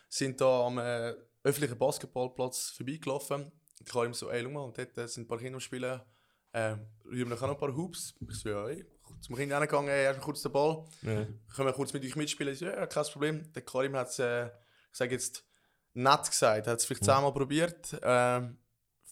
[0.08, 3.52] Sind da am äh, öffentlichen Basketballplatz vorbeigelaufen.
[3.86, 6.02] Karim so, ey, schau mal, dort äh, sind ein paar Kinder am Spielen.
[6.54, 8.16] Ähm, rühren noch ein paar Hoops.
[8.28, 8.86] Ich so, ja, ey.
[9.22, 11.26] Zum Kind hingegangen, ey, erst mal kurz den Ball Ja.
[11.56, 12.54] können wir kurz mit euch mitspielen?
[12.54, 13.52] Ich so, ja, kein Problem.
[13.54, 15.46] Der Karim hat es, äh, ich sage jetzt,
[15.94, 16.68] nett gesagt.
[16.68, 17.98] Er hat es vielleicht zehnmal probiert.
[18.02, 18.58] Ähm,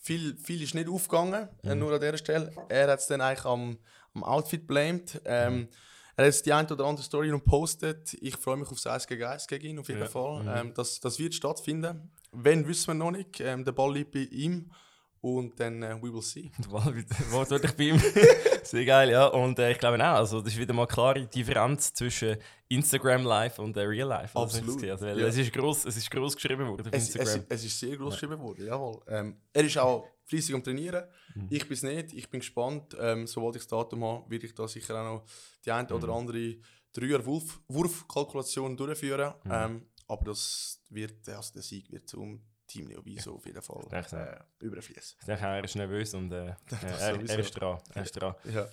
[0.08, 2.52] viel, viel ist nicht aufgegangen, äh, nur an dieser Stelle.
[2.70, 3.78] Er hat es dann eigentlich am,
[4.15, 5.22] am Outfit blamed.
[5.26, 5.67] Ähm,
[6.15, 8.15] er hat die eine oder andere Story noch gepostet.
[8.22, 10.08] Ich freue mich auf das 1 gegen 1 gegen ihn, auf jeden Ja.
[10.08, 10.43] Fall.
[10.43, 10.50] Mhm.
[10.56, 12.10] Ähm, das, das wird stattfinden.
[12.32, 13.39] Wenn, wissen wir noch nicht.
[13.41, 14.72] Ähm, der Ball liegt bei ihm.
[15.21, 16.51] Und dann, äh, we will see.
[16.69, 17.99] Wortwörtlich bei ihm.
[18.63, 19.27] Sehr geil, ja.
[19.27, 23.23] Und äh, ich glaube auch, also das ist wieder mal eine klare Differenz zwischen Instagram
[23.23, 24.38] Live und äh, Real Life.
[24.38, 25.27] Also, Absolut, Also, weil ja.
[25.27, 27.45] es, ist gross, es ist gross geschrieben worden auf Es, es, Instagram.
[27.49, 29.01] es ist sehr groß geschrieben worden, jawohl.
[29.08, 31.06] Ähm, er ist auch fleissig am Trainieren.
[31.36, 31.47] Mhm.
[31.49, 32.13] Ich bin es nicht.
[32.13, 32.95] Ich bin gespannt.
[32.99, 35.25] Ähm, sobald ich das Datum habe, werde ich da sicher auch noch
[35.65, 36.13] die eine oder Mhm.
[36.13, 36.56] andere
[36.93, 39.34] Dreier-Wurf- Wurfkalkulation durchführen.
[39.43, 39.51] Mhm.
[39.51, 44.65] Ähm, aber das wird, also der Sieg wird zum Team Neoviso auf jeden Fall äh,
[44.65, 45.17] überfließen.
[45.19, 47.80] Ich denke, er ist nervös und äh, Das er, er ist dran.
[47.93, 48.36] Er ist dran.
[48.45, 48.67] Ja.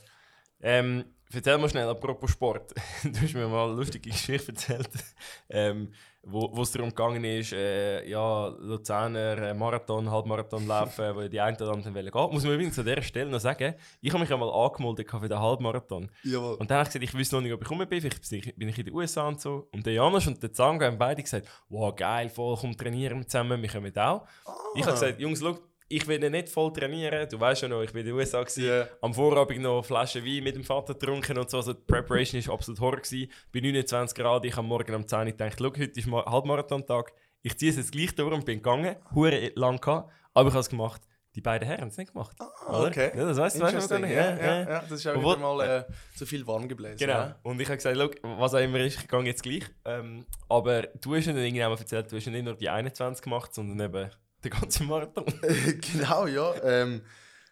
[0.61, 2.75] Ähm, erzähl mal schnell, apropos Sport.
[3.03, 4.89] du hast mir mal eine lustige Geschichte erzählt,
[5.49, 5.93] ähm,
[6.27, 11.57] wo es darum gegangen ist, äh, ja, Luzerner äh, Marathon, Halbmarathon laufen, wo die einen
[11.57, 12.31] oder anderen wollen gehen.
[12.33, 15.39] Muss man übrigens an dieser Stelle noch sagen, ich habe mich einmal angemeldet für den
[15.39, 16.11] Halbmarathon.
[16.23, 16.55] Jawohl.
[16.55, 18.69] Und dann habe ich gesagt, ich wüsste noch nicht, ob ich rum bin, vielleicht bin
[18.69, 19.69] ich in den USA und so.
[19.73, 23.27] Und der Janusz und der Zango haben beide gesagt, wow, geil, voll, komm trainieren wir
[23.27, 24.27] zusammen, wir kommen auch.
[24.47, 24.55] Ah.
[24.77, 25.59] Ich habe gesagt, Jungs, schau,
[25.97, 27.29] ich will nicht voll trainieren.
[27.29, 28.41] Du weißt ja noch, ich bin in den USA.
[28.43, 28.65] Gewesen.
[28.65, 28.89] Yeah.
[29.03, 31.59] Am Vorabend noch eine Flasche Wein mit dem Vater getrunken und so.
[31.59, 32.97] Also die Preparation war absolut horror.
[33.01, 33.31] Gewesen.
[33.53, 37.13] Bei 29 Grad, ich am Morgen um 10 Uhr gedacht, heute ist Ma- Halbmarathon-Tag.
[37.43, 38.97] Ich ziehe es jetzt gleich durch und bin gegangen.
[39.15, 41.03] Hure lang gehabt, aber ich habe es gemacht.
[41.37, 42.37] Die beiden Herren haben es nicht gemacht.
[42.39, 42.89] Ah, oder?
[42.89, 43.11] okay.
[43.17, 44.11] Ja, das weißt du, weißt du nicht.
[44.15, 45.85] Ja, ja, ja, das ist auch Obwohl- wieder mal äh,
[46.17, 46.97] zu viel warm gebläsen.
[46.99, 47.13] Genau.
[47.13, 47.39] Ja.
[47.43, 49.65] Und ich habe gesagt, schau, was auch immer ist, ich gehe jetzt gleich.
[49.85, 52.69] Ähm, aber du hast ja dann irgendwann mal erzählt, du hast ja nicht nur die
[52.69, 54.11] 21 gemacht, sondern eben
[54.45, 55.25] den ganzen Marathon.
[55.93, 56.55] genau, ja.
[56.63, 57.03] Ähm,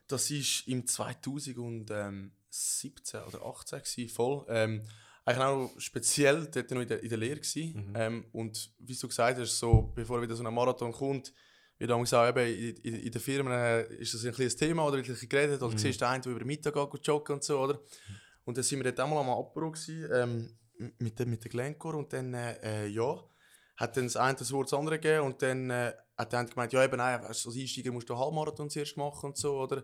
[0.08, 4.44] das war im 2017 oder 18 gewesen, voll.
[4.48, 4.82] Ähm,
[5.24, 7.86] eigentlich auch speziell dort noch in der, in der Lehre gewesen.
[7.88, 7.92] Mhm.
[7.94, 11.32] Ähm, und wie du gesagt hast, so, bevor wieder so ein Marathon kommt,
[11.78, 14.86] wie du gesagt eben, in, in, in den Firmen äh, ist das ein kleines Thema
[14.86, 15.76] oder wirklich geredet oder Mhm.
[15.76, 17.80] du siehst den einen, der über den Mittag geht, joggen und so, oder?
[18.44, 20.58] Und dann sind wir dort einmal am Apero gewesen, ähm,
[20.98, 23.22] mit, mit der Glencore und dann, äh, ja,
[23.76, 26.72] hat dann das eine das Wort das andere gegeben und dann äh, hat eine gemeint,
[26.72, 29.82] ja eben, nein, als Einsteiger musst du Halbmarathon zuerst machen und so, oder?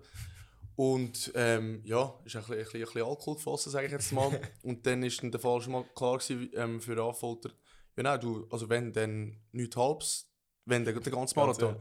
[0.76, 4.12] Und ähm, ja, ist ein bisschen, ein bisschen, ein bisschen Alkohol geflossen, sage ich jetzt
[4.12, 4.40] mal.
[4.62, 7.50] und dann ist dann der Fall schon mal klar gewesen, ähm, für den Anfolter,
[7.96, 10.30] ja nein, du, also wenn, dann nichts halbs,
[10.66, 11.76] wenn, dann der ganze Ganz, Marathon.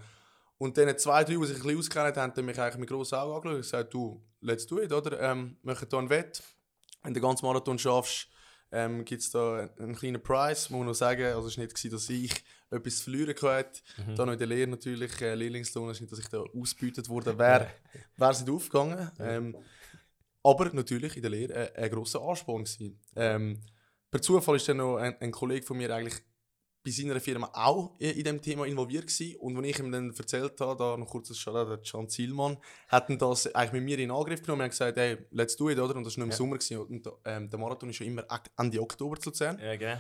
[0.58, 3.16] Und dann zwei, drei, die sich ein bisschen auskennen, haben dann mich eigentlich mit grossen
[3.16, 5.20] Augen angeschaut und gesagt, du, let's do it, oder?
[5.20, 6.42] Ähm, wir machen hier einen Wett.
[7.04, 8.28] Wenn du den ganzen Marathon schaffst,
[8.72, 10.70] ähm, gibt es da einen, einen kleinen Preis.
[10.70, 13.82] Muss noch sagen, also es war nicht, gewesen, dass ich etwas verlieren hatte.
[13.98, 14.16] Mhm.
[14.16, 17.10] Da noch in der Lehre natürlich, äh, Lehrlingslohn, es ist nicht, dass ich da ausgebeutet
[17.10, 17.68] wurde, wäre
[18.18, 19.12] wäre es nicht aufgegangen.
[19.20, 19.58] Ähm,
[20.44, 23.00] aber natürlich in der Lehre äh, ein grosser Ansporn gewesen.
[23.16, 23.62] Ähm,
[24.10, 26.22] per Zufall ist dann noch ein, ein Kollege von mir eigentlich
[26.88, 29.36] bei seiner Firma auch in, in dem Thema involviert gewesen.
[29.40, 32.58] Und als ich ihm dann erzählt habe, da noch kurz das Shoutout, der Can Zielmann,
[32.88, 35.70] hat dann das eigentlich mit mir in Angriff genommen und hat gesagt, hey, let's do
[35.70, 35.96] it, oder?
[35.96, 36.38] Und das war noch im Ja.
[36.38, 36.58] Sommer.
[36.58, 36.78] Gewesen.
[36.80, 38.26] Und ähm, der Marathon ist ja immer
[38.58, 39.60] Ende Oktober zu Luzern.
[39.60, 40.00] Ja, genau.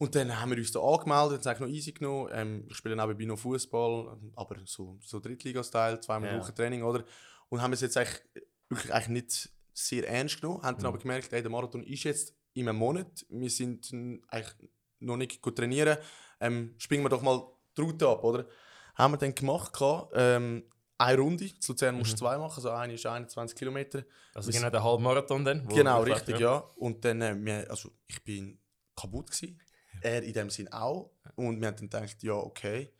[0.00, 2.30] Und dann haben wir uns da angemeldet, haben es noch easy genommen.
[2.32, 6.38] Ähm, ich spiele nebenbei noch Fußball, aber so, so Drittliga-Style, zweimal Ja.
[6.38, 7.04] Woche Training, oder?
[7.48, 8.22] Und haben es jetzt eigentlich,
[8.68, 10.62] wirklich eigentlich nicht sehr ernst genommen.
[10.62, 10.86] Haben dann Mhm.
[10.86, 13.26] aber gemerkt, ey, der Marathon ist jetzt in einem Monat.
[13.28, 14.54] Wir sind äh, eigentlich
[15.00, 15.96] noch nicht gut trainieren.
[16.40, 17.42] Ähm, springen wir doch mal
[17.76, 18.46] die Route ab, oder?
[18.94, 19.72] Haben wir dann gemacht.
[20.14, 20.64] Ähm,
[21.00, 22.18] eine Runde, zu Luzern musst du Mhm.
[22.18, 24.04] zwei machen, also eine ist 21 Kilometer.
[24.34, 25.68] Also genau der Halbmarathon dann?
[25.68, 26.58] Genau, richtig, ja.
[26.76, 28.58] Und dann, äh, wir, also ich bin
[28.96, 29.60] kaputt gewesen.
[30.00, 31.10] Er in dem Sinn auch.
[31.36, 32.92] Und wir haben dann gedacht, ja, okay,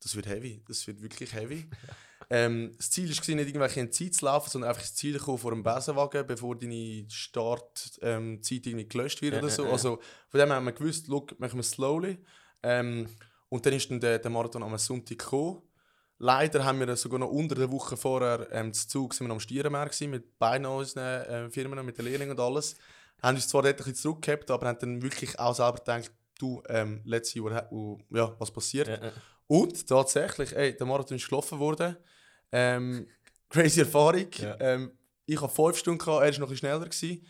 [0.00, 1.68] das wird heavy, das wird wirklich heavy.
[2.30, 5.52] ähm, das Ziel war nicht irgendwelche Zeit zu laufen, sondern einfach das Ziel kommen vor
[5.52, 9.66] einem Besenwagen, bevor deine Startzeit ähm, Zeit irgendwie gelöscht wird oder so.
[9.66, 12.18] Also von dem haben wir gewusst, look, machen wir slowly.
[12.62, 13.06] Ähm,
[13.48, 15.62] und dann ist dann der, der Marathon am Sonntag gekommen.
[16.18, 19.40] Leider haben wir sogar noch unter der Woche vorher ähm, zu Zug sind wir am
[19.40, 22.76] Stierenmeer mit beiden unseren äh, Firmen, mit den Lehrlingen und alles.
[23.22, 26.62] Haben uns zwar dort ein bisschen zurückgehabt, aber haben dann wirklich auch selber gedacht, du,
[26.68, 28.88] ähm, what, ha- wo- ja, was passiert.
[28.88, 29.12] Ja, ja.
[29.46, 31.96] Und tatsächlich, ey, der Marathon ist gelaufen worden.
[32.52, 33.06] Ähm,
[33.48, 34.26] crazy Erfahrung.
[34.38, 34.56] Ja.
[34.60, 34.92] Ähm,
[35.26, 36.80] ich hatte fünf Stunden, gehabt, er war noch ein bisschen schneller.
[36.84, 37.26] Gewesen.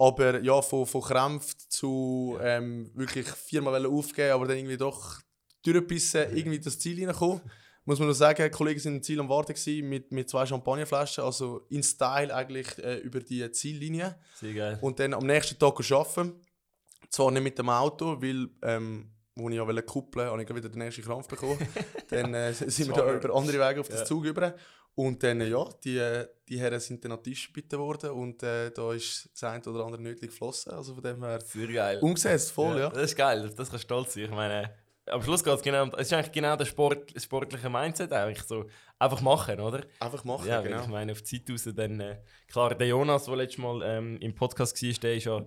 [0.00, 5.20] Aber ja, von, von Krämpfen zu ähm, wirklich viermal aufgeben, aber dann irgendwie doch
[5.62, 7.42] durchbissen, irgendwie das Ziel hineinkommen.
[7.84, 10.46] Muss man nur sagen, die Kollegen sind im Ziel am Warten gewesen, mit, mit zwei
[10.46, 14.18] Champagnerflaschen, also in Style eigentlich äh, über die Ziellinie.
[14.36, 14.78] Sehr geil.
[14.80, 16.40] Und dann am nächsten Tag arbeiten.
[17.10, 20.68] Zwar nicht mit dem Auto, weil, ähm, wo ich ja kuppeln wollte, habe ich wieder
[20.70, 21.58] den nächsten Krampf bekommen.
[22.08, 24.06] dann äh, sind wir da über andere Wege auf das Ja.
[24.06, 24.54] Zug über.
[24.94, 28.10] Und dann, äh, ja, die, äh, die Herren sind dann an den Tisch gebeten worden
[28.10, 30.72] und äh, da ist das eine oder andere Nötchen geflossen.
[30.72, 31.98] Also von dem her Sehr geil.
[32.00, 32.90] umgesetzt, voll, ja.
[32.90, 34.24] Das ist geil, auf das kannst du stolz sein.
[34.24, 34.74] Ich meine,
[35.06, 38.12] am Schluss geht es genau um, es ist eigentlich genau der Sport, das sportliche Mindset,
[38.12, 38.66] eigentlich so
[38.98, 39.84] einfach machen, oder?
[40.00, 40.82] Einfach machen, Ja, genau.
[40.82, 44.18] ich meine, auf die Zeit raus dann, äh, klar, der Jonas, der letztes Mal ähm,
[44.20, 45.44] im Podcast war, der ist ja,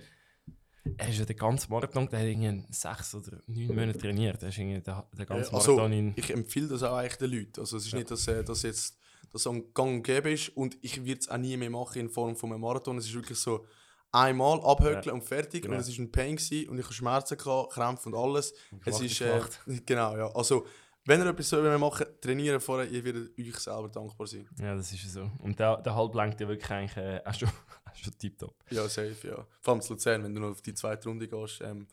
[0.98, 4.50] er ist ja den ganzen Marathon, der hat irgendwie sechs oder neun Monate trainiert, der
[4.50, 6.14] ist irgendwie der, der ganze Ja, also, Marathon in...
[6.16, 7.60] ich empfehle das auch eigentlich den Leuten.
[7.60, 8.00] Also es ist Ja.
[8.00, 8.98] nicht, dass äh, das jetzt
[9.34, 12.00] das so ein Gang und gäbe ist und ich würde es auch nie mehr machen
[12.00, 12.98] in Form von einem Marathon.
[12.98, 13.66] Es ist wirklich so
[14.12, 15.14] einmal abhökeln Ja.
[15.14, 15.76] und fertig Genau.
[15.76, 18.54] und es ist ein Pain gewesen und ich habe Schmerzen gehabt, Krämpfe und alles.
[18.86, 19.42] Es ist äh,
[19.86, 20.28] genau ja.
[20.36, 20.66] Also
[21.06, 24.48] wenn ihr etwas so machen, trainieren vorher, ihr werdet euch selber dankbar sein.
[24.60, 25.30] Ja, das ist so.
[25.40, 27.50] Und der, der Halb lenkt ja wirklich eigentlich äh, auch schon,
[27.86, 28.56] auch schon tiptop.
[28.70, 29.46] Ja, safe, ja.
[29.62, 31.60] Vor allem zu Luzern, wenn du noch auf die zweite Runde gehst.
[31.62, 31.88] Ähm,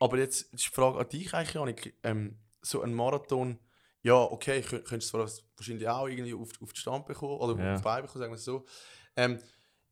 [0.00, 1.94] aber jetzt ist die Frage an dich eigentlich, Janik.
[2.02, 3.58] Ähm, so ein Marathon,
[4.02, 7.62] ja, okay, kö- könntest du zwar wahrscheinlich auch irgendwie auf, auf den Stand bekommen oder
[7.62, 7.74] Ja.
[7.74, 8.64] auf die Beine bekommen, sagen wir es so.
[9.16, 9.38] Ähm,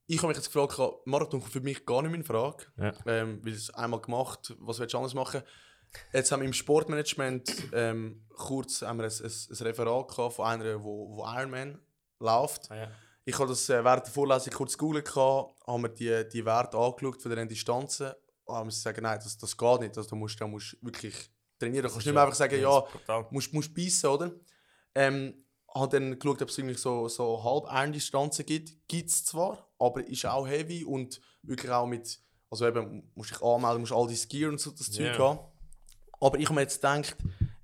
[0.07, 2.65] ich habe mich jetzt gefragt, Marathon kommt für mich gar nicht mehr in Frage.
[2.79, 2.93] Ja.
[3.07, 5.43] Ähm, weil es einmal gemacht, was willst du anders machen?
[6.13, 10.47] Jetzt haben wir im Sportmanagement ähm, kurz haben wir ein, ein, ein Referat gehabt von
[10.47, 11.79] einer, wo, wo Ironman
[12.21, 12.71] läuft.
[12.71, 12.91] Ah, ja.
[13.25, 17.21] Ich habe das äh, während der Vorlesung kurz gegoogelt, haben wir die, die Werte angeschaut
[17.23, 18.13] von den Distanzen.
[18.45, 19.97] Und haben sie gesagt, nein, das, das geht nicht.
[19.99, 21.87] Also, du, musst, du musst wirklich trainieren.
[21.87, 23.27] Du kannst nicht mehr einfach sagen, ja, brutal.
[23.31, 24.33] musst, musst beißen, oder?
[24.95, 25.45] Ähm,
[25.75, 28.89] habe dann geschaut, ob es irgendwie so, so halb Distanzen gibt.
[28.89, 32.19] Gibt es zwar, aber ist auch heavy und wirklich auch mit,
[32.51, 35.13] also eben, musst dich anmelden, musst all die Gear und so das Ja.
[35.13, 35.39] Zeug haben.
[36.21, 37.17] Aber ich habe mir jetzt gedacht,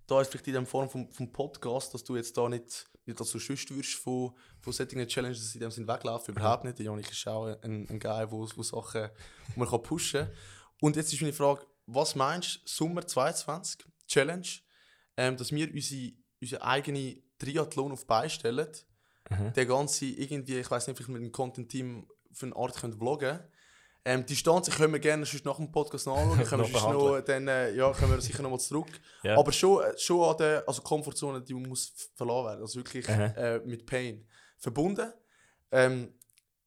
[0.06, 3.18] da ist vielleicht in der Form vom, vom Podcast, dass du jetzt da nicht, nicht
[3.18, 6.34] dass du sonst wirst von, von solchen Challenges, dass sie in dem Sinn weglaufen.
[6.34, 6.78] Überhaupt nicht.
[6.78, 9.10] Der Janik ist auch ein, ein Guy, wo, wo Sachen
[9.54, 10.34] wo man kann pushen kann.
[10.80, 14.46] Und jetzt ist meine Frage, was meinst du, Sommer 22, Challenge,
[15.16, 18.68] ähm, dass wir unsere, unsere eigene Triathlon auf die Beine stellen,
[19.56, 23.40] der ganze irgendwie, ich weiß nicht, vielleicht mit dem Content-Team für eine Art können vloggen
[24.06, 26.44] ähm, die Distanz können wir gerne sonst nach dem Podcast noch anschauen.
[26.44, 28.88] können wir Noch dann, äh, ja, können wir sicher noch mal zurück.
[29.22, 29.38] Ja.
[29.38, 32.60] Aber schon, äh, schon an der also Komfortzone, die muss verlassen werden.
[32.60, 33.26] Also wirklich Aha.
[33.28, 34.26] äh, mit Pain
[34.58, 35.10] verbunden.
[35.72, 36.12] Ähm,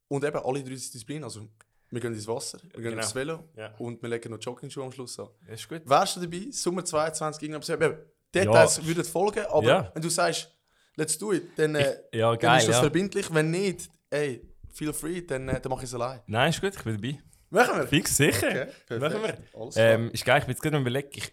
[0.08, 1.24] und eben alle drei Disziplinen.
[1.24, 1.48] Also
[1.90, 3.02] wir gehen ins Wasser, wir gehen Genau.
[3.02, 3.74] aufs Velo Ja.
[3.78, 5.28] und wir legen noch Joggingschuhe am Schluss an.
[5.48, 5.82] Das ist gut.
[5.88, 6.46] Wärst du dabei?
[6.50, 7.68] Sommer 22, irgendwas.
[7.68, 7.98] Eben, Ja.
[8.44, 9.90] Details würden folgen, aber Ja.
[9.94, 10.50] wenn du sagst,
[10.96, 12.58] let's do it, dann, äh, Ja, dann geil.
[12.60, 13.32] ist das verbindlich.
[13.32, 16.20] Wenn nicht, ey, feel free, dann, äh, dann mach ich es allein.
[16.26, 17.18] Nein, ist gut, ich bin dabei.
[17.50, 17.86] Machen wir?
[17.88, 18.68] Fix, sicher.
[18.86, 18.98] Okay.
[18.98, 19.38] Machen wir.
[19.58, 19.86] Alles klar.
[19.86, 21.08] Ähm, ist geil, ich bin jetzt gerade.
[21.12, 21.32] Ich,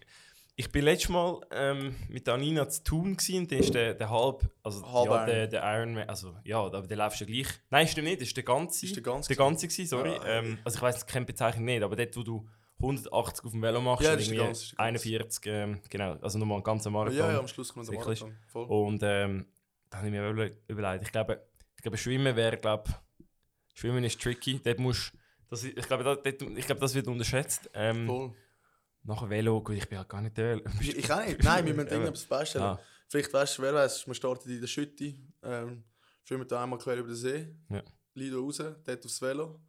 [0.58, 4.48] ich bin letztes Mal ähm, mit Anina zu tun und dann ist der, der halb,
[4.62, 5.26] also Halb ja, Iron.
[5.26, 7.48] der, der Ironman, also ja, aber der läufst ja gleich.
[7.70, 8.86] Nein, stimmt nicht, das ist der ganze.
[8.86, 10.12] Ist der ganze der ganze gewesen, sorry.
[10.14, 13.52] Ja, ähm, also ich weiß es keine Bezeichnung nicht, aber dort, wo du 180 auf
[13.52, 14.78] dem Velo machst, Ja, das irgendwie das ganze.
[14.78, 17.18] 41, ähm, genau, also nochmal einen ganzen Marathon.
[17.18, 17.98] ja, ja, am Schluss kommt der.
[17.98, 18.36] Marathon.
[18.48, 18.66] Voll.
[18.66, 19.46] Und ähm,
[19.90, 21.42] da habe ich mir überle- überlegt, ich glaube,
[21.76, 22.90] ich glaube Schwimmen wäre, glaube
[23.74, 24.58] Schwimmen ist tricky.
[24.64, 25.12] Dort musst,
[25.50, 27.68] das, ich, glaube, da, dort, ich glaube, das wird unterschätzt.
[27.74, 28.32] Ähm, Voll.
[29.06, 30.60] Nachher Velo, gut, ich bin halt gar nicht der.
[30.80, 31.42] Ich, auch nicht.
[31.42, 31.92] Nein, wir müssen Ja.
[31.94, 32.64] irgendetwas beistellen.
[32.64, 32.80] Ah.
[33.08, 35.84] Vielleicht weißt du, wer weiß, wir starten in der Schütte, ähm,
[36.24, 37.82] schwimmen da einmal quer über den See, Ja.
[38.14, 39.60] Lido raus, dort aufs Velo,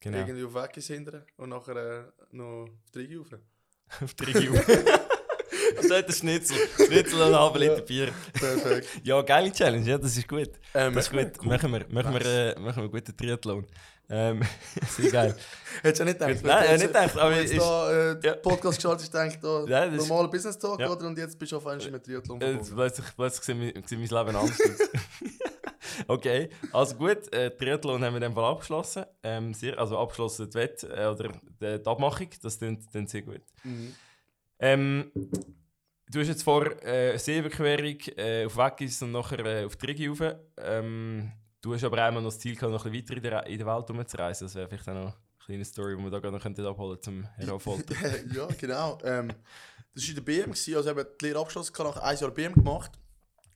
[0.00, 0.18] Genau.
[0.18, 3.28] irgendwie auf Weggis hindern und nachher äh, noch auf die Rigi rauf.
[4.02, 4.56] Auf die Region.
[4.56, 6.56] Und dort ein Schnitzel.
[6.76, 8.12] Schnitzel und ein halber Liter Bier.
[8.32, 8.88] Perfekt.
[9.02, 10.50] Ja, geile Challenge, ja, das ist gut.
[10.74, 11.44] ähm, Das ist gut.
[11.44, 13.66] Machen wir, machen wir, äh, machen wir einen guten Triathlon.
[14.10, 14.42] Ähm,
[14.88, 15.34] sehr geil.
[15.82, 16.42] Hättest du nicht gedacht?
[16.44, 18.34] Nein, ich nicht gedacht, aber jetzt ist- da äh, Ja.
[18.34, 20.90] Podcast gestartet denkst du, da Ja, das ist- normaler Business Talk, Ja.
[20.90, 21.06] oder?
[21.06, 22.74] Und jetzt bist du auf einmal mit Triathlon Äh, verbunden.
[22.76, 24.88] plötzlich, plötzlich sieht mein, Leben anders aus.
[26.08, 29.04] okay, also gut, äh, Triathlon haben wir dem Fall abgeschlossen.
[29.22, 33.40] Ähm, sehr, also abgeschlossen die Wett äh, oder die, die Abmachung, das klingt sehr gut.
[33.62, 33.94] Mhm.
[34.58, 35.10] Ähm,
[36.10, 40.06] du hast jetzt vor äh, Seeüberquerung äh, auf Weggis und nachher äh, auf die Rigi
[40.08, 40.20] rauf.
[40.58, 41.32] Ähm,
[41.64, 43.90] du hast aber einmal noch das Ziel gehabt, noch ein bisschen weiter in der, Welt
[43.90, 44.46] rumzureisen.
[44.46, 45.14] Das wäre vielleicht auch noch eine
[45.46, 47.94] kleine Story, die wir da gerade noch könnten abholen zum Herausfolter.
[48.34, 48.98] ja, genau.
[49.02, 49.32] Ähm,
[49.94, 52.52] das war in der BM, gewesen, also eben die Lehre abgeschlossen, nach einem Jahr BM
[52.52, 52.92] gemacht.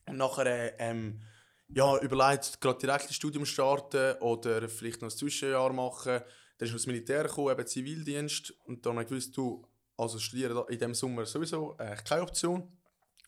[0.07, 1.21] Und nachher äh, ähm,
[1.67, 6.21] ja, überlegt, gerade direkt ins Studium starten oder vielleicht noch ein Zwischenjahr machen.
[6.57, 8.53] Dann ist das Militär gekommen, eben Zivildienst.
[8.65, 9.63] Und dann habe ich gewusst, du,
[9.97, 12.71] also studieren in diesem Sommer sowieso äh, keine Option.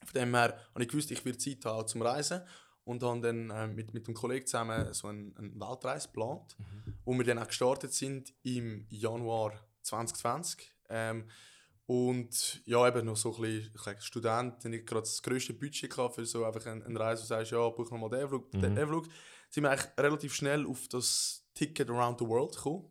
[0.04, 2.42] Von dem her habe ich ich werde Zeit haben zum Reisen.
[2.84, 6.58] Und habe dann äh, mit, mit einem Kollegen zusammen so eine, eine Weltreise geplant,
[7.06, 10.72] wo wir dann auch gestartet sind im Januar 2020.
[10.90, 11.26] Ähm,
[11.86, 15.94] und ja, eben noch so ein bisschen, ich sage, Student, nicht gerade das grösste Budget
[15.94, 18.50] gehabt für so einfach eine, eine Reise, wo du sagst, ja, buch nochmal den Flug,
[18.52, 19.08] den, den Flug.
[19.50, 22.86] Sind wir eigentlich relativ schnell auf das Ticket Around the World gekommen,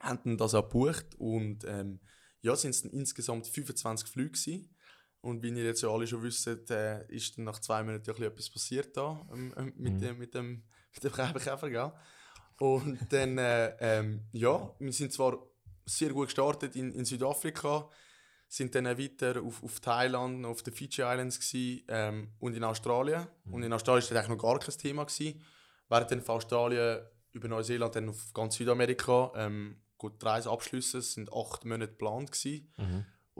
[0.00, 2.00] haben dann das auch gebucht und ähm,
[2.40, 4.74] ja, sind es dann insgesamt 25 Flüge gewesen.
[5.22, 8.26] Und wie ihr jetzt ja alle schon wisst, äh, ist dann nach zwei Monaten ja
[8.26, 10.62] etwas passiert da ähm, ähm, mit, dem, mit dem
[10.94, 11.92] mit dem Käfer, gell?
[12.58, 15.38] Und dann, äh, ähm, ja, wir sind zwar
[15.86, 17.88] sehr gut gestartet in, in Südafrika,
[18.48, 23.26] sind dann weiter auf, auf Thailand, auf den Fiji Islands gsi, ähm, und in Australien.
[23.50, 25.04] Und in Australien war das eigentlich noch gar kein Thema.
[25.04, 25.42] Gewesen.
[25.88, 27.00] Während dann von Australien
[27.32, 31.00] über Neuseeland dann auf ganz Südamerika ähm, gut die Reise abschliessen.
[31.00, 32.72] Es sind acht Monate geplant gewesen.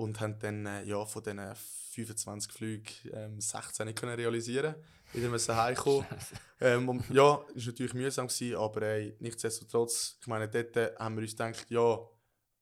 [0.01, 4.75] Und haben dann äh, ja, von diesen 25 Flügen ähm, 16 nicht können realisieren
[5.13, 6.07] Wieder müssen heimkommen.
[6.61, 10.95] ähm, und, ja, es war natürlich mühsam, gewesen, aber äh, nichtsdestotrotz, ich meine, dort äh,
[10.99, 11.99] haben wir uns gedacht, ja,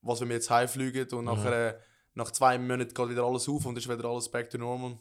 [0.03, 1.79] was wenn wir jetzt heimfliegen und nachher, äh,
[2.15, 4.99] nach zwei Monaten geht wieder alles auf und ist wieder alles back to normal.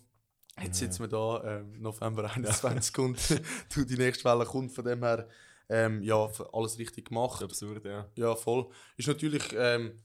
[0.61, 3.17] Jetzt sitzen wir da, ähm, November 21 und
[3.73, 5.27] du, die nächste Welle kommt, von dem her,
[5.69, 7.41] ähm, ja, alles richtig gemacht.
[7.41, 8.07] Absurd, ja.
[8.15, 8.67] Ja, voll.
[8.95, 10.03] Ist natürlich ähm,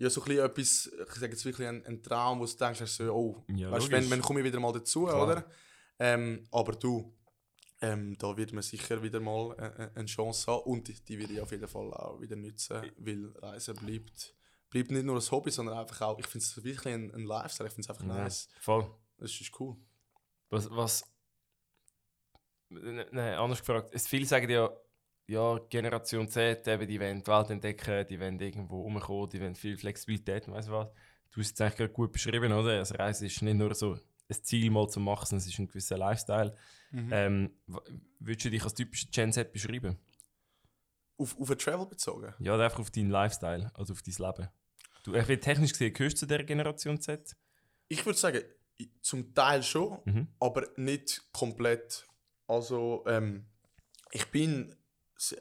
[0.00, 3.04] ja, so ein etwas, ich sage jetzt wirklich ein, ein Traum, wo du denkst, so,
[3.12, 5.22] oh, Ja, weißt, wenn, wenn komme ich wieder mal dazu, Klar.
[5.22, 5.44] oder?
[5.98, 7.14] Ähm, aber du,
[7.82, 11.32] Ähm, da wird man sicher wieder mal äh, eine Chance haben und die, die werde
[11.32, 14.34] ich auf jeden Fall auch wieder nutzen, weil Reisen bleibt,
[14.68, 17.68] bleibt nicht nur ein Hobby, sondern einfach auch, ich finde es wirklich ein, ein Lifestyle,
[17.68, 18.48] ich finde es einfach Ja, nice.
[18.60, 18.90] Voll.
[19.16, 19.76] Das ist cool.
[20.50, 21.04] Was, was
[22.68, 23.98] Nein, anders gefragt.
[24.00, 24.70] Viele sagen ja,
[25.30, 29.54] ja, Generation Z, eben, die wollen die Welt entdecken, die wollen irgendwo rumkommen, die wollen
[29.54, 30.88] viel Flexibilität, weißt du was.
[31.30, 32.78] Du hast es eigentlich gerade gut beschrieben, oder?
[32.78, 35.68] Also Reise ist nicht nur so ein Ziel mal zu machen, sondern es ist ein
[35.68, 36.56] gewisser Lifestyle.
[36.92, 37.78] Ähm, w-
[38.18, 39.96] würdest du dich als typischer Gen Z beschreiben?
[41.16, 42.34] Auf, auf ein Travel bezogen?
[42.40, 44.48] Ja, einfach auf deinen Lifestyle, also auf dein Leben.
[45.04, 47.36] Du, ich will technisch gesehen, gehörst du zu der Generation Z?
[47.88, 48.42] Ich würde sagen,
[49.02, 50.28] zum Teil schon, Mhm.
[50.40, 52.06] aber nicht komplett.
[52.48, 53.46] Also, ähm,
[54.10, 54.74] ich bin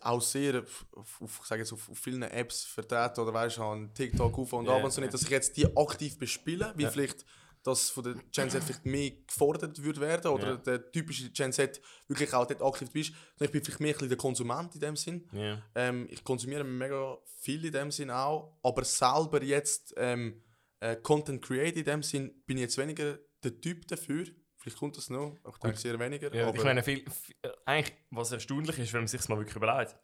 [0.01, 0.63] auch sehr
[0.93, 4.53] auf, auf, sage jetzt, auf, auf vielen Apps vertreten oder weißt du, an TikTok auf
[4.53, 6.89] und Ja, ab und so nicht, dass ich jetzt die aktiv bespiele, wie Ja.
[6.91, 7.25] vielleicht
[7.63, 10.55] das von der Gen Z vielleicht mehr gefordert würde werden oder Ja.
[10.57, 13.13] der typische Gen Z wirklich auch dort aktiv bist.
[13.39, 15.27] Ich bin vielleicht mehr ein bisschen der Konsument in dem Sinn.
[15.33, 15.61] Ja.
[15.75, 20.41] Ähm, ich konsumiere mega viel in dem Sinn auch, aber selber jetzt ähm,
[20.79, 24.25] äh, Content Create in dem Sinn bin ich jetzt weniger der Typ dafür.
[24.69, 26.33] Vielleicht kommt das noch, ich denke sehr weniger.
[26.33, 29.55] Ja, aber ich meine, viel, viel, eigentlich, was erstaunlich ist, wenn man sich mal wirklich
[29.55, 29.95] überlegt,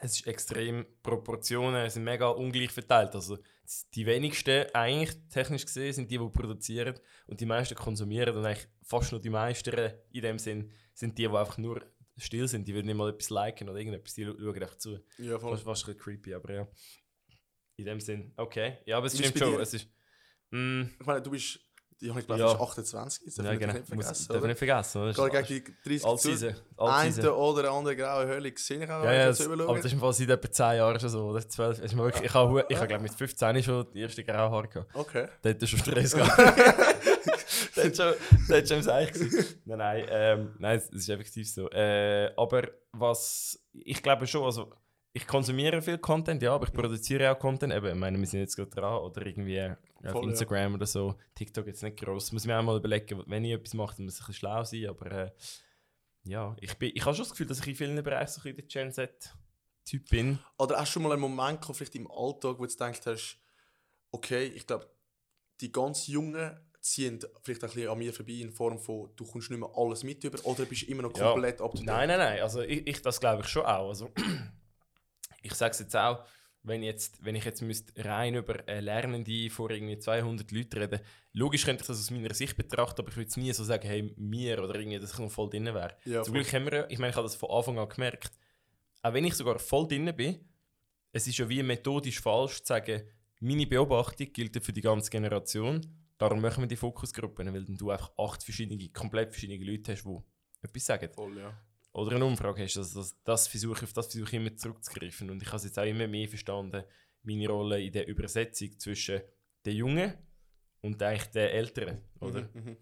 [0.00, 3.14] es ist extrem, Proportionen sind mega ungleich verteilt.
[3.14, 3.38] Also
[3.94, 8.68] die wenigsten, eigentlich technisch gesehen, sind die, die produzieren und die meisten konsumieren und eigentlich
[8.84, 9.74] fast nur die meisten
[10.12, 11.82] in dem Sinn sind die, die einfach nur
[12.16, 12.68] still sind.
[12.68, 15.00] Die würden nicht mal etwas liken oder irgendetwas, die schauen einfach zu.
[15.18, 15.52] ja, voll.
[15.52, 16.68] Fast, fast ein creepy, aber ja.
[17.76, 18.78] In dem Sinn, okay.
[18.84, 19.60] Ja, aber es ist stimmt schon.
[19.60, 19.88] Es ist,
[20.50, 21.58] mm, Ich meine, du bist,
[22.00, 22.46] ich habe glaube, Ja.
[22.52, 23.72] du bist 28, das darf ja, ich genau.
[23.74, 24.26] nicht Muss, vergessen.
[24.28, 24.48] darf ich oder?
[24.48, 25.02] nicht vergessen.
[25.02, 25.12] Oder?
[25.12, 26.54] Gerade gegen die 30 Altseason.
[26.76, 27.24] Altseason.
[27.24, 30.12] Eine oder andere graue Höhle gesehen, auch, Ja, ja, das, aber das ist im Fall
[30.12, 31.78] seit etwa 10 Jahren schon so, oder 12.
[31.80, 34.68] Ist mir wirklich, ich habe, ich habe glaube mit 15 schon die erste graue Haare
[34.68, 34.94] gehabt.
[34.94, 35.24] Okay.
[35.44, 36.38] Hat er schon Stress gehabt.
[37.74, 39.12] das hat schon, schon Seich.
[39.64, 41.68] Nein, nein, ähm, nein, es ist effektiv so.
[41.70, 44.70] Äh, aber was, ich glaube schon, also
[45.12, 47.72] ich konsumiere viel Content, ja, aber ich produziere auch Content.
[47.72, 50.30] Eben, ich meine, wir sind jetzt gerade dran oder irgendwie ja, auf Voll, ja.
[50.30, 51.16] Instagram oder so.
[51.34, 52.30] TikTok jetzt nicht gross.
[52.32, 54.34] Muss ich mir auch mal überlegen, wenn ich etwas mache, dann muss ich ein bisschen
[54.34, 55.30] schlau sein, aber äh,
[56.24, 58.54] ja, ich, bin, ich habe schon das Gefühl, dass ich in vielen Bereichen so ein
[58.54, 60.38] bisschen der Gen Z-Typ bin.
[60.58, 63.38] Oder hast du schon mal einen Moment gehabt, vielleicht im Alltag, wo du gedacht hast,
[64.12, 64.88] okay, ich glaube,
[65.60, 69.50] die ganz Jungen ziehen vielleicht ein bisschen an mir vorbei in Form von, du kommst
[69.50, 71.32] nicht mehr alles mit über oder bist immer noch Ja.
[71.32, 71.86] komplett up to date?
[71.86, 72.40] Nein, nein, nein.
[72.40, 73.88] Also ich, ich das glaube ich schon auch.
[73.88, 74.10] Also
[75.42, 76.24] ich sage es jetzt auch,
[76.62, 81.00] wenn, jetzt, wenn ich jetzt müsste rein über äh, Lernende vor irgendwie 200 Leuten reden,
[81.32, 83.88] logisch könnte ich das aus meiner Sicht betrachten, aber ich würde es nie so sagen,
[83.88, 85.96] hey, mir oder irgendwie, dass ich noch voll drin wäre.
[86.04, 86.34] Ja, Zum.
[86.34, 88.32] Glück haben wir, ja- ich meine, ich habe das von Anfang an gemerkt,
[89.02, 90.46] auch wenn ich sogar voll drin bin,
[91.12, 93.02] es ist ja wie methodisch falsch zu sagen,
[93.40, 95.80] meine Beobachtung gilt für die ganze Generation,
[96.18, 100.04] darum machen wir die Fokusgruppen, weil dann du einfach acht verschiedene, komplett verschiedene Leute hast,
[100.04, 100.18] die
[100.60, 101.58] etwas sagen Voll, ja.
[101.92, 105.30] Oder eine Umfrage hast, also das, das versuche, auf das versuche ich immer zurückzugreifen.
[105.30, 106.84] Und ich habe es jetzt auch immer mehr verstanden,
[107.22, 109.20] meine Rolle in der Übersetzung zwischen
[109.66, 110.14] den Jungen
[110.82, 111.98] und eigentlich den Älteren.
[112.20, 112.42] Oder?
[112.54, 112.76] Mhm, mhm.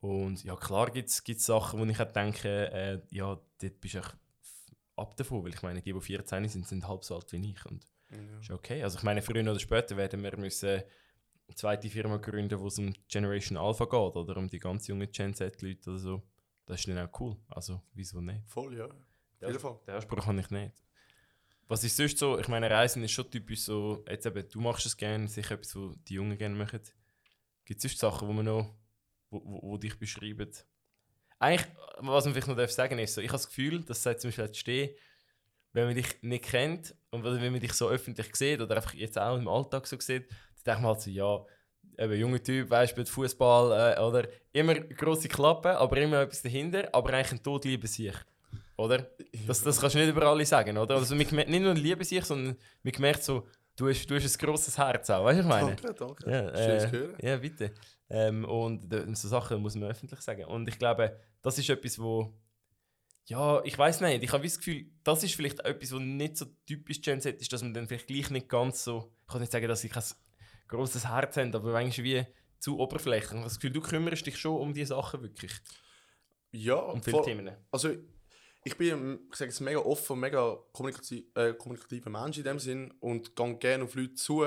[0.00, 4.00] Und ja, klar gibt es Sachen, wo ich auch denke, äh, ja, dort bist du
[4.96, 7.64] ab davon, weil ich meine, die, die 14 sind, sind halb so alt wie ich.
[7.66, 8.38] Und Ja.
[8.40, 8.82] ist okay.
[8.82, 10.68] Also ich meine, früher oder später werden wir müssen
[11.48, 15.10] eine zweite Firma gründen, wo es um Generation Alpha geht oder um die ganz jungen
[15.10, 16.22] Gen Z-Leute oder so.
[16.66, 17.36] Das ist dann auch cool.
[17.48, 18.46] Also, wieso nicht?
[18.46, 18.86] Voll, ja.
[18.86, 18.92] Auf
[19.40, 19.78] jeden Fall.
[19.86, 20.74] Den Anspruch habe ich nicht.
[21.68, 22.38] Was ist sonst so?
[22.38, 25.74] Ich meine, Reisen ist schon typisch so, jetzt eben, du machst es gerne, sicher etwas,
[25.74, 26.80] was die Jungen gerne machen.
[27.64, 28.74] Gibt es sonst Sachen, wo man noch,
[29.30, 30.50] wo, wo, wo dich beschreiben?
[31.38, 34.20] Eigentlich, was man vielleicht noch darf sagen ist, so, ich habe das Gefühl, dass seit
[34.20, 34.96] zum Beispiel stehen,
[35.72, 39.18] wenn man dich nicht kennt und wenn man dich so öffentlich sieht oder einfach jetzt
[39.18, 41.44] auch im Alltag so sieht, dann denkt man halt so, ja,
[41.98, 46.88] eben junger Typ, weißt, spielt Fußball äh, oder immer große Klappe, aber immer etwas dahinter,
[46.92, 48.14] aber eigentlich ein Tod liebe sich.
[48.76, 49.10] Oder?
[49.46, 50.96] Das, das kannst du nicht über alle sagen, oder?
[50.96, 54.76] Also, nicht nur liebe sich, sondern man merkt so, du hast, du hast ein grosses
[54.76, 55.76] Herz auch, weißt du, ich meine?
[55.76, 56.30] Danke, danke.
[56.30, 57.14] Ja, Schön zu äh, hören.
[57.20, 57.72] ja bitte.
[58.08, 60.44] Ähm, und so Sachen muss man öffentlich sagen.
[60.44, 62.32] Und ich glaube, das ist etwas, wo.
[63.28, 64.22] Ja, ich weiß nicht.
[64.22, 67.52] Ich habe das Gefühl, das ist vielleicht etwas, was nicht so typisch Gen Z ist,
[67.52, 69.12] dass man dann vielleicht gleich nicht ganz so.
[69.22, 70.04] Ich kann nicht sagen, dass ich ein
[70.68, 72.26] grosses Herz habe, aber eigentlich wie
[72.58, 73.30] zu oberflächlich.
[73.30, 75.52] Ich habe das Gefühl, du kümmerst dich schon um diese Sachen wirklich.
[76.52, 77.24] Ja, Um viele voll.
[77.24, 77.56] Themen.
[77.70, 77.90] Also,
[78.64, 82.92] ich bin, ich sage jetzt, mega offen, mega kommunikati äh, kommunikativer Mensch in dem Sinn
[83.00, 84.44] und gehe gerne auf Leute zu.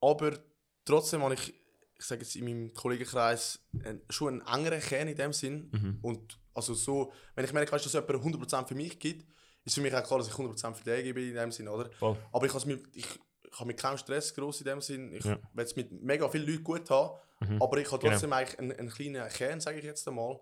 [0.00, 0.38] Aber
[0.84, 1.54] trotzdem habe ich,
[1.96, 5.70] ich sage jetzt in meinem Kollegenkreis, ein, schon einen engeren Kern in dem Sinn.
[5.70, 5.98] Mhm.
[6.02, 9.24] Und also so, wenn ich merke, weißt, dass jemand 100% für mich gibt,
[9.64, 11.90] ist für mich auch klar, dass ich 100% für den gebe in dem Sinn, oder?
[11.92, 12.16] Voll.
[12.32, 13.06] Aber ich, mit, ich,
[13.50, 15.12] ich habe mit keinem Stress groß in dem Sinn.
[15.12, 15.38] Ich Ja.
[15.52, 17.62] will es mit mega vielen Leuten gut haben, Mhm.
[17.62, 18.12] aber ich habe Genau.
[18.12, 20.38] trotzdem eigentlich einen, einen kleinen Kern, sage ich jetzt einmal.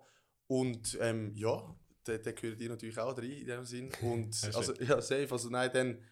[0.47, 3.91] Und ähm, ja, der, der gehört dir natürlich auch rein in dem Sinn.
[4.01, 5.27] Und Ja, also, ja, safe.
[5.31, 6.03] Also nein, dann,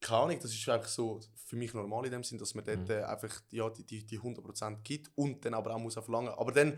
[0.00, 2.88] keine Ahnung, das ist einfach so für mich normal in dem Sinn, dass man dort
[2.88, 2.90] Mhm.
[2.90, 6.30] äh, einfach ja, die, die, die 100% gibt und dann aber auch muss verlangen.
[6.30, 6.76] Aber dann,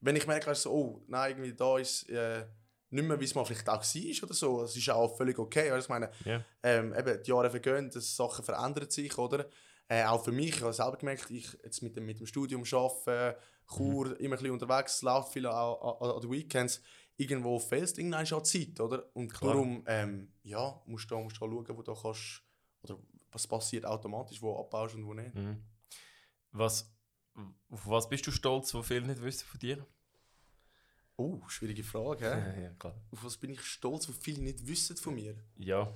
[0.00, 2.46] wenn ich merke, weißt, du, so, oh, nein, irgendwie da ist äh,
[2.90, 5.70] nicht mehr, wie es mal vielleicht auch war oder so, das ist auch völlig okay.
[5.70, 6.44] Also, ich meine, Ja.
[6.62, 9.46] ähm, eben, die Jahre vergehen, die Sachen verändern sich, oder?
[9.88, 12.62] Äh, auch für mich, ich habe selber gemerkt, ich jetzt mit dem, mit dem Studium
[12.62, 13.36] arbeiten,
[13.66, 16.80] Chur, immer ein bisschen unterwegs, läuft viel auch an, an den Weekends,
[17.16, 19.04] irgendwo fehlt irgendwann schon Zeit, oder?
[19.14, 19.52] Und Klar.
[19.52, 22.42] darum, ähm, ja, musst du musst du schauen, wo du kannst,
[22.82, 22.98] oder
[23.32, 25.34] was passiert automatisch, wo abbaust und wo nicht.
[25.34, 25.62] Mhm.
[26.52, 26.92] Was,
[27.70, 29.86] auf was bist du stolz, wo viele nicht wissen von dir?
[31.20, 32.62] Oh, schwierige Frage, hä?
[32.62, 32.94] ja, klar.
[33.10, 35.36] Auf was bin ich stolz, was viele nicht wissen von mir?
[35.56, 35.92] Ja.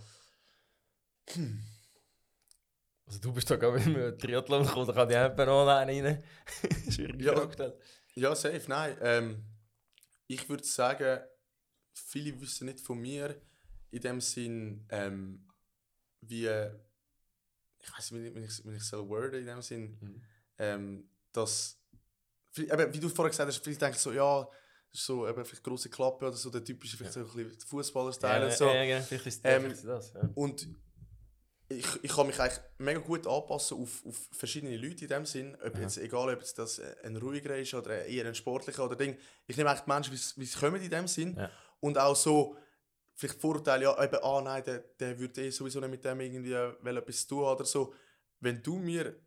[3.06, 6.06] Also du bist da gerade mit dem Triathlon gekommen, da kann ich einfach noch einen
[6.06, 6.24] rein.
[6.90, 7.34] Schwierige Ja.
[7.34, 7.78] Frage.
[8.14, 8.96] Ja, safe, nein.
[9.00, 9.44] Ähm,
[10.26, 11.20] ich würde sagen,
[11.92, 13.40] viele wissen nicht von mir
[13.90, 15.46] in dem Sinn, ähm,
[16.20, 16.46] wie,
[17.78, 20.22] ich weiß nicht, wenn ich, wenn ich soll worden in dem Sinn, Mhm.
[20.58, 21.78] ähm, dass,
[22.56, 24.46] eben, wie du vorher gesagt hast, vielleicht denke ich so, ja,
[24.94, 28.40] ist so eben vielleicht große Klappe oder so, der typische vielleicht so ein bisschen Fußballer-Style
[28.40, 28.66] Ja, und so.
[28.66, 30.12] ja, genau, vielleicht ist Ähm, vielleicht ist das.
[30.14, 30.28] Ja.
[30.34, 30.68] Und
[31.68, 35.56] ich, ich kann mich eigentlich mega gut anpassen auf, auf verschiedene Leute in dem Sinn.
[35.64, 39.16] Ob jetzt, egal ob jetzt das ein ruhiger ist oder eher ein sportlicher oder Ding.
[39.46, 41.34] Ich nehme eigentlich die Menschen, wie sie- kommen in dem Sinn.
[41.36, 41.50] Ja.
[41.80, 42.56] Und auch so,
[43.14, 46.50] vielleicht Vorurteile, ja, eben, ah nein, der, der würde eh sowieso nicht mit dem irgendwie
[46.82, 47.94] will etwas tun oder so.
[48.40, 49.18] Wenn du mir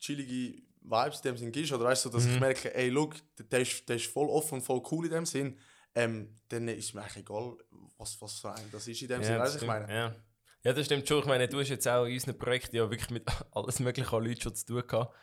[0.00, 2.40] chillige Vibes in dem Sinn gibst, oder weißt du, dass ich Mhm.
[2.40, 3.16] merke, ey, look,
[3.50, 5.58] der, ist, der ist voll offen und voll cool in dem Sinn,
[5.94, 7.56] ähm, dann ist mir eigentlich egal,
[7.98, 9.36] was, was für ein das ist in dem Sinn.
[9.36, 9.92] das Weißt du, ich meine?
[9.92, 10.14] Ja.
[10.62, 11.20] ja, das stimmt schon.
[11.20, 14.24] Ich meine, du hast jetzt auch in unseren Projekten ja wirklich mit alles mögliche an
[14.24, 15.14] Leuten schon zu tun gehabt.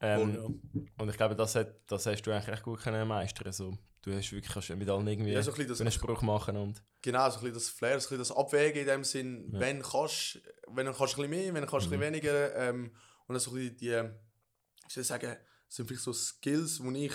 [0.00, 0.52] Ähm, Voll,
[0.98, 4.12] Und ich glaube, das, hat, das hast du eigentlich recht gut können meistern so, Du
[4.12, 6.80] hast wirklich kannst mit allen irgendwie Ja, so ein das- einen Spruch machen und...
[7.02, 9.60] Genau, so ein bisschen das Flair, so ein bisschen das Abwägen in dem Sinn, Ja.
[9.60, 12.00] wenn kannst, wenn du kannst ein bisschen mehr, wenn du kannst ein Mhm.
[12.00, 12.54] bisschen weniger.
[12.56, 12.92] Ähm,
[13.26, 14.10] und dann so ein bisschen die,
[14.88, 15.36] soll ich sagen,
[15.68, 17.14] sind vielleicht so Skills, die ich,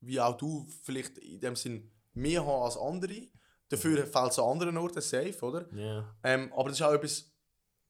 [0.00, 3.28] wie auch du, vielleicht in dem Sinn mehr habe als andere.
[3.68, 4.10] Dafür Mhm.
[4.10, 5.68] fällt es an anderen Orten safe, oder?
[5.74, 6.16] Ja.
[6.22, 7.32] Ähm, aber das ist auch etwas,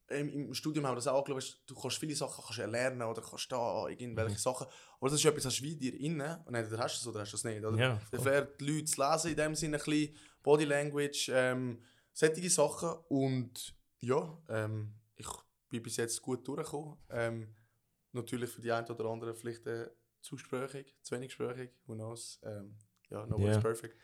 [0.08, 3.20] ähm, im Studium haben wir das auch angeschaut, du kannst viele Sachen kannst erlernen oder
[3.20, 4.38] kannst da irgendwelche Mhm.
[4.38, 4.66] Sachen.
[5.00, 6.40] Aber das ist etwas, das ist wie dir innen.
[6.44, 7.64] Und entweder hast du es oder hast du es nicht.
[7.64, 7.76] Oder?
[7.78, 8.20] Ja, voll.
[8.20, 11.82] Flair, die Leute zu lesen in dem Sinne ein bisschen, Body Language, ähm,
[12.12, 12.90] solche Sachen.
[13.08, 15.26] Und ja, ähm, ich
[15.68, 16.96] bin bis jetzt gut durchgekommen.
[17.10, 17.54] Ähm,
[18.12, 19.90] natürlich für die einen oder anderen vielleicht äh,
[20.20, 22.40] zu gesprächig, zu wenig gesprächig, who knows.
[22.44, 22.76] Ähm,
[23.10, 23.60] ja, nobody's Ja.
[23.60, 23.96] perfect.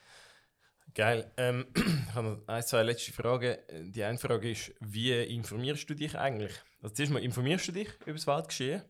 [0.95, 1.33] Geil.
[1.37, 3.57] Ähm, ich habe noch ein, zwei letzte Fragen.
[3.93, 6.53] Die eine Frage ist, wie informierst du dich eigentlich?
[6.83, 8.83] Also zuerst mal, informierst du dich über das Weltgeschehen?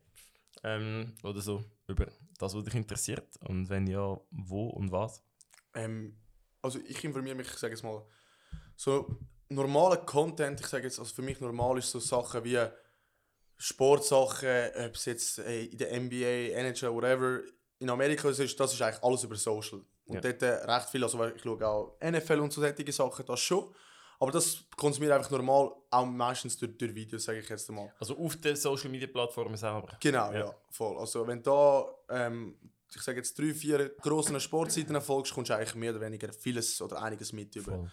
[0.65, 2.07] Ähm, oder so, über
[2.39, 3.37] das, was dich interessiert?
[3.41, 5.23] Und wenn ja, wo und was?
[5.75, 6.19] Ähm,
[6.61, 8.05] also ich informiere mich, ich sage jetzt mal,
[8.77, 12.59] so normaler Content, ich sage jetzt, also für mich normal ist so Sachen wie
[13.63, 17.41] Sportsachen, ob es jetzt äh, in der NBA, NHL, whatever,
[17.79, 19.81] in Amerika ist, das ist eigentlich alles über Social.
[20.07, 20.21] Und Ja.
[20.21, 23.73] dort äh, recht viel, also ich schaue auch NFL und so solche Sachen, das schon.
[24.19, 27.93] Aber das konsumiere einfach normal, auch meistens durch, durch Videos, sage ich jetzt mal.
[28.01, 29.97] Also auf den Social Media Plattformen selber?
[30.01, 30.39] Genau, Ja.
[30.41, 30.99] ja, voll.
[30.99, 32.57] Also wenn da, ähm,
[32.93, 36.83] ich sage jetzt drei, vier grossen Sportseiten folgst, kommst du eigentlich mehr oder weniger vieles
[36.83, 37.89] oder einiges mit über.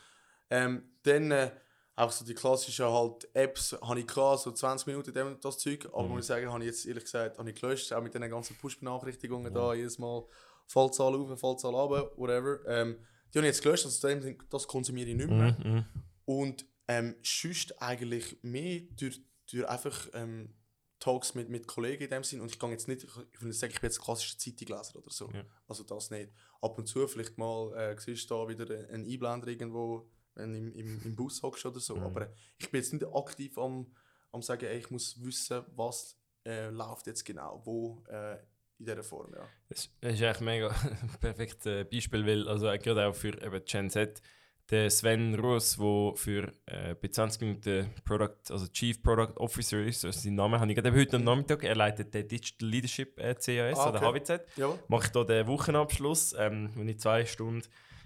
[0.49, 1.51] Ähm, dann äh,
[1.99, 5.85] auch so die klassischen halt Apps habe ich gehabt, so 20 Minuten dem, das Zeug,
[5.87, 6.09] aber Mhm.
[6.09, 8.55] muss ich sagen, habe ich jetzt ehrlich gesagt habe ich gelöscht, auch mit den ganzen
[8.55, 10.23] Push-Benachrichtigungen da, jedes Mal
[10.67, 12.59] Fallzahl auf, Fallzahl runter, whatever.
[12.67, 12.97] Ähm,
[13.33, 15.57] die habe ich jetzt gelöscht, also das konsumiere ich nicht mehr.
[15.63, 15.85] Mhm, mhm.
[16.25, 19.21] Und ähm, sonst eigentlich mehr durch,
[19.51, 20.53] durch einfach ähm,
[20.99, 22.41] Talks mit, mit Kollegen in dem Sinn.
[22.41, 25.29] Und ich kann jetzt nicht, ich nicht sagen, ich bin jetzt klassischer Zeitungleser oder so.
[25.33, 25.43] Ja.
[25.67, 26.31] Also das nicht.
[26.61, 30.09] Ab und zu vielleicht mal äh, siehst du da wieder einen Einblender irgendwo,
[30.39, 31.95] wenn du im, im, im Bus hockst oder so.
[31.95, 32.03] Mhm.
[32.03, 33.87] Aber ich bin jetzt nicht aktiv am,
[34.31, 38.37] am sagen, ey, ich muss wissen, was äh, läuft jetzt genau, wo äh,
[38.79, 39.33] in dieser Form.
[39.35, 39.47] Ja.
[39.67, 40.69] Das ist eigentlich mega
[41.19, 44.21] perfektes äh, Beispiel, weil also äh, gerade auch für eben Gen Z,
[44.69, 50.05] der Sven Russ, der für äh, bei 20 Minuten Product, also Chief Product Officer ist,
[50.05, 53.33] also sein Name habe ich gerade heute am Nachmittag, er leitet den Digital Leadership äh,
[53.33, 54.19] CAS Ah, oder okay.
[54.19, 54.79] HWZ, Jawohl.
[54.87, 57.63] mache ich hier den Wochenabschluss, ähm, wo ich zwei Stunden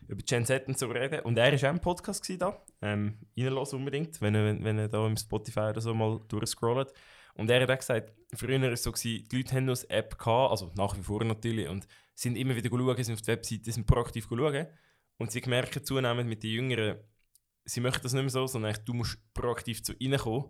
[0.08, 1.22] über Gen Z und so rede.
[1.24, 2.64] Und er war auch im Podcast da.
[2.82, 6.94] Ähm, reinlassen unbedingt, wenn er, wenn er da im Spotify oder so mal durchscrollt.
[7.36, 9.90] Und er hat auch gesagt, früher war es so, gewesen, die Leute haben noch eine
[9.90, 13.28] App gehabt, also nach wie vor natürlich, und sind immer wieder schauen, sind auf die
[13.28, 14.68] Webseite, sind proaktiv schauen.
[15.18, 17.00] Und sie merken zunehmend mit den Jüngeren,
[17.66, 20.50] sie möchten das nicht mehr so, sondern du musst proaktiv zu ihnen kommen,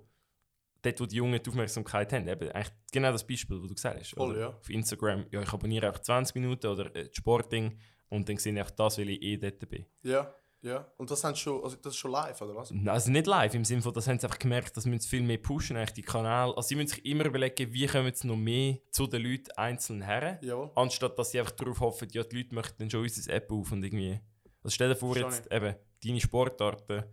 [0.81, 2.27] dort, wo die Jungen die Aufmerksamkeit haben.
[2.27, 4.15] Eben, eigentlich genau das Beispiel, das du gesagt hast.
[4.15, 4.49] Voll, ja.
[4.49, 7.79] Auf Instagram, ja, ich abonniere auch 20 Minuten oder äh, Sporting
[8.13, 9.85] und dann sehe ich auch das, weil ich eh dort bin.
[10.03, 12.73] Ja, Ja, und das, haben schon, also das ist schon live, oder was?
[12.85, 15.37] Also nicht live, im Sinne von, das haben sie einfach gemerkt, dass sie viel mehr
[15.37, 16.55] pushen, eigentlich die Kanäle.
[16.55, 20.01] Also sie müssen sich immer überlegen, wie kommen sie noch mehr zu den Leuten einzeln
[20.01, 20.71] her, Jawohl.
[20.75, 23.71] anstatt dass sie einfach darauf hoffen, ja, die Leute möchten dann schon unsere App auf
[23.73, 24.21] und irgendwie...
[24.63, 27.03] Also stell dir vor, Verstehe jetzt eben, deine Sportarten,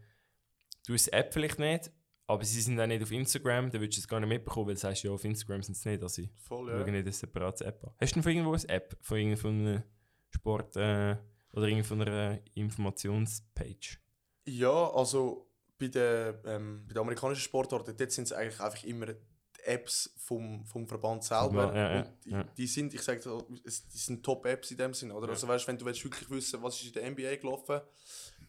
[0.86, 1.90] du hast App vielleicht nicht,
[2.28, 4.74] aber sie sind auch nicht auf Instagram, dann würdest du es gar nicht mitbekommen, weil
[4.74, 6.84] du sagst, ja, auf Instagram sind sie nicht, also ich Voll, schaue ja.
[6.86, 7.90] nicht eine separate App an.
[8.00, 9.82] Hast du denn von irgendwo eine App, von irgendeiner
[10.30, 11.16] Sport- äh,
[11.52, 13.98] oder irgendeiner Informationspage?
[14.46, 15.46] Ja, also
[15.78, 20.12] bei den, ähm, bei den amerikanischen Sportarten, dort sind es eigentlich einfach immer die Apps
[20.16, 21.74] vom, vom Verband selber.
[21.74, 22.44] Ja, ja, und die, ja.
[22.44, 23.20] die sind, ich sage,
[23.64, 25.14] es- die sind Top-Apps in dem Sinne.
[25.14, 25.28] Oder?
[25.28, 27.80] Also weißt, wenn du willst wirklich wissen, was ist in der NBA gelaufen,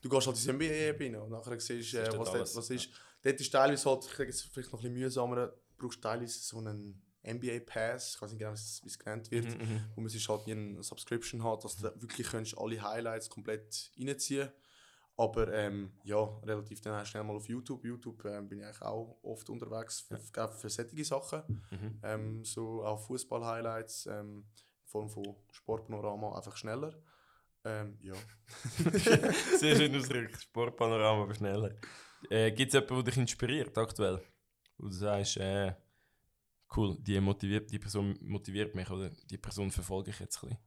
[0.02, 2.90] du gehst halt in die NBA-App rein und nachher siehst, äh, was, dort, was ist.
[3.24, 6.40] Dort ist teilweise halt, ich sage jetzt vielleicht noch ein bisschen mühsamer, du brauchst teilweise
[6.40, 9.84] so einen NBA-Pass, ich weiß nicht genau, wie es genannt wird, Mhm, mhm.
[9.96, 13.92] wo man sich halt wie eine Subscription hat, dass du wirklich kannst alle Highlights komplett
[13.98, 14.52] reinziehen
[15.18, 17.86] aber ähm, ja, relativ dann schnell mal auf YouTube.
[17.86, 21.64] YouTube ähm, bin ich eigentlich auch oft unterwegs für, für, für solche Sachen.
[21.70, 22.00] Mhm.
[22.02, 24.46] Ähm, so auch Fußball-Highlights ähm,
[24.82, 26.98] in Form von Sportpanorama einfach schneller.
[27.64, 28.16] Ähm, ja.
[29.60, 30.42] Sehr schön ausgedrückt.
[30.42, 31.76] Sportpanorama, aber schneller.
[32.30, 34.22] Äh, Gibt es jemanden, der dich inspiriert aktuell?
[34.78, 35.74] Wo du sagst, äh,
[36.76, 40.64] cool, die, motiviert, die Person motiviert mich oder die Person verfolge ich jetzt ein bisschen?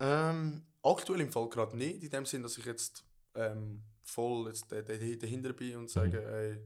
[0.00, 3.04] Ähm, aktuell im Fall gerade nicht, in dem Sinn, dass ich jetzt
[3.34, 6.58] ähm, voll jetzt da- da- dahinter bin und sage, ey,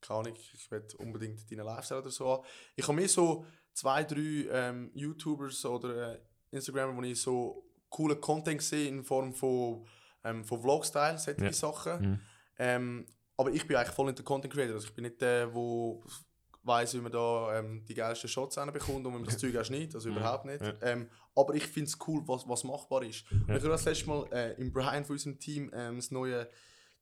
[0.00, 2.44] keine Ahnung, ich will unbedingt deinen Lifestyle oder so haben.
[2.76, 8.20] Ich habe mir so zwei, drei ähm, YouTubers oder äh, Instagramer, wo ich so coolen
[8.20, 9.86] Content sehe in Form von,
[10.22, 11.52] ähm, von Vlog-Style, solche Ja.
[11.52, 12.10] Sachen.
[12.10, 12.20] Mhm.
[12.58, 13.06] Ähm,
[13.36, 14.74] aber ich bin eigentlich voll nicht der Content Creator.
[14.74, 15.54] Also ich bin nicht der, der
[16.66, 19.64] weiß, wie man da ähm, die geilsten Shots bekommt und wie man das Zeug auch
[19.64, 19.94] schneidet.
[19.94, 20.16] Also Mhm.
[20.16, 20.62] überhaupt nicht.
[20.82, 23.24] Ähm, aber ich finde es cool, was, was machbar ist.
[23.30, 23.36] Ja.
[23.56, 26.48] ich habe das letzte Mal äh, im Brian von unserem Team ähm, das neue,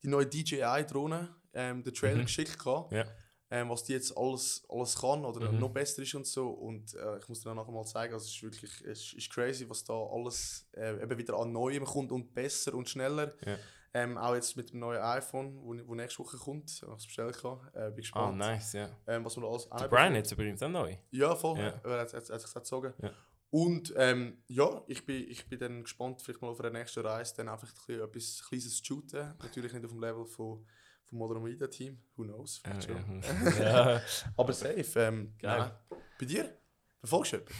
[0.03, 2.25] die neue DJI-Drohne, ähm, den Trailer Mhm.
[2.25, 3.05] geschickt, gehabt, Ja.
[3.51, 5.59] ähm, was die jetzt alles, alles kann oder Mhm.
[5.59, 6.49] noch besser ist und so.
[6.49, 9.29] Und äh, ich muss dir dann nachher mal zeigen, also es ist wirklich es ist
[9.29, 13.33] crazy, was da alles äh, eben wieder an Neuem kommt und besser und schneller.
[13.45, 13.57] Ja.
[13.95, 17.05] Ähm, auch jetzt mit dem neuen iPhone, wo, wo nächste Woche kommt, ich habe es
[17.05, 17.37] bestellt.
[17.37, 18.89] Äh, bin Ah, gespannt, nice, ja.
[19.05, 20.95] ähm, was man alles Der Brian jetzt übrigens auch neu.
[21.11, 21.59] Ja, voll.
[21.59, 21.65] Ja.
[21.65, 21.81] Ja.
[21.83, 22.93] Er hat, hat, hat gezogen.
[23.01, 23.11] Ja.
[23.51, 27.35] Und ähm, ja, ich bin, ich bin dann gespannt, vielleicht mal auf einer nächsten Reise
[27.37, 29.35] dann einfach ein etwas Kleines zu shooten.
[29.43, 30.65] Natürlich nicht auf dem Level von,
[31.05, 32.01] vom Modern Media Team.
[32.15, 32.63] Who knows?
[32.65, 33.21] Ja, Vielleicht schon.
[33.61, 33.91] ja.
[33.97, 34.01] ja.
[34.37, 34.99] Aber safe.
[34.99, 35.59] Ähm, Geil.
[35.59, 35.71] nein.
[36.19, 36.57] Bei dir?
[36.99, 37.55] Verfolgst du jemanden?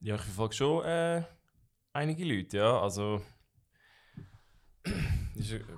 [0.00, 1.22] ja, ich verfolge schon äh,
[1.92, 2.80] einige Leute, ja.
[2.80, 3.20] Also.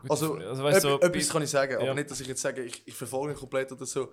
[0.09, 1.95] Also, also weißt, Ep- etwas kann ich sagen, aber Ja.
[1.95, 4.13] nicht, dass ich jetzt sage, ich, ich verfolge ihn komplett oder so.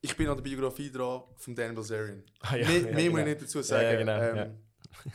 [0.00, 2.22] Ich bin an der Biografie dran von Dan Bilzerian.
[2.40, 3.24] Ah, ja, mehr ja, mehr muss ich genau.
[3.24, 3.98] nicht dazu sagen.
[3.98, 4.58] Genau, ähm,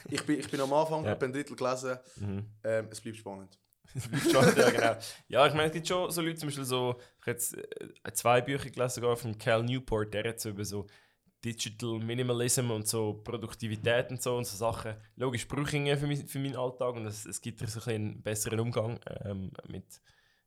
[0.10, 1.12] ich, bin, ich bin am Anfang, Ja.
[1.12, 1.98] habe ein Drittel gelesen.
[2.18, 2.46] Mhm.
[2.64, 3.58] Ähm, es bleibt spannend.
[4.32, 4.96] Schon, ja, genau.
[5.28, 8.14] Ja, ich meine, es gibt schon so Leute, zum Beispiel so, ich habe jetzt äh,
[8.14, 10.88] zwei Bücher gelesen, sogar von Cal Newport, der hat so über so
[11.44, 14.96] Digital Minimalism und so Produktivität und so und so Sachen.
[15.16, 18.22] Logisch brauche ich für, mein, für meinen Alltag und es, es gibt so ein einen
[18.22, 20.02] besseren Umgang ähm, mit,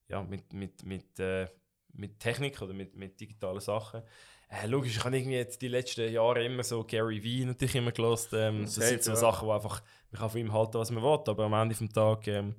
[0.09, 1.47] ja, mit, mit, mit, äh,
[1.93, 4.03] mit Technik oder mit, mit digitalen Sachen.
[4.49, 7.93] Äh, logisch, ich habe irgendwie jetzt die letzten Jahre immer so Gary Vee natürlich immer
[7.93, 8.33] gelost.
[8.33, 9.17] Ähm, das Safe, sind so ja.
[9.17, 11.93] Sachen, wo einfach, man kann von ihm halten, was man will, aber am Ende des
[11.93, 12.55] Tages ähm,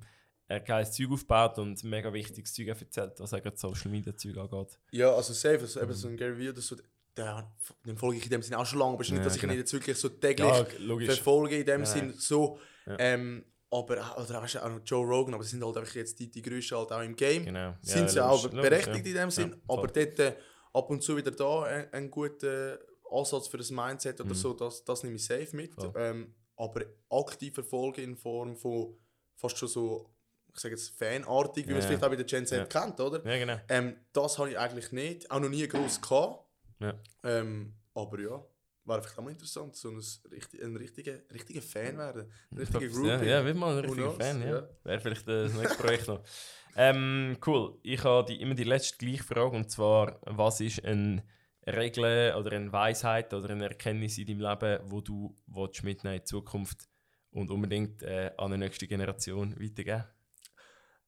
[0.48, 4.36] er geiles Zeug aufgebaut und mega wichtiges Zeug erzählt, was auch gerade Social Media Zeug
[4.38, 4.78] angeht.
[4.92, 6.76] Ja, also safe, also eben so ein Gary Vee oder so,
[7.18, 7.52] der,
[7.84, 9.36] den folge ich in dem Sinne auch schon lange, aber es ist nicht, Ja, dass
[9.36, 9.58] ich ihn genau.
[9.60, 10.64] jetzt wirklich so täglich Ja,
[11.06, 12.58] verfolge in dem Ja, Sinn so.
[12.98, 15.94] Ähm, aber auch- oder weißt du, auch noch Joe Rogan, aber sie sind halt einfach
[15.94, 17.44] jetzt die, die Größten halt auch im Game.
[17.44, 17.74] Genau.
[17.82, 20.36] Sind sie auch berechtigt in dem Sinn, aber dort äh,
[20.72, 22.78] ab und zu wieder da ein, ein guter
[23.10, 24.34] Ansatz für das Mindset oder Mhm.
[24.34, 25.72] so, das, das nehme ich safe mit.
[25.96, 28.96] Ähm, aber aktiv verfolgen in Form von
[29.36, 30.10] fast schon so,
[30.54, 33.24] ich sage jetzt fanartig, wie man es vielleicht auch bei der Gen Z kennt, oder?
[33.24, 33.60] Ja, genau.
[33.68, 36.44] Ähm, das habe ich eigentlich nicht, auch noch nie groß gehabt.
[36.80, 36.94] Ja.
[37.24, 38.44] Ähm, aber ja,
[38.84, 40.00] wäre vielleicht auch mal interessant, so ein,
[40.30, 42.30] richtig, ein richtiger, richtiger Fan werden.
[42.50, 43.28] Ein richtiger Ja, Groupie.
[43.30, 44.12] ja, wird mal ein richtiger?
[44.12, 44.48] Fan, ja.
[44.48, 44.68] Ja.
[44.84, 46.22] Wäre vielleicht äh, das nächste Projekt noch.
[46.80, 47.76] Ähm, cool.
[47.82, 51.24] Ich habe die, immer die letzte gleiche Frage und zwar, was ist eine
[51.66, 56.20] Regel oder eine Weisheit oder eine Erkenntnis in deinem Leben, wo du willst mitnehmen in
[56.20, 56.88] die Zukunft
[57.30, 60.04] und unbedingt äh, an die nächste Generation weitergeben?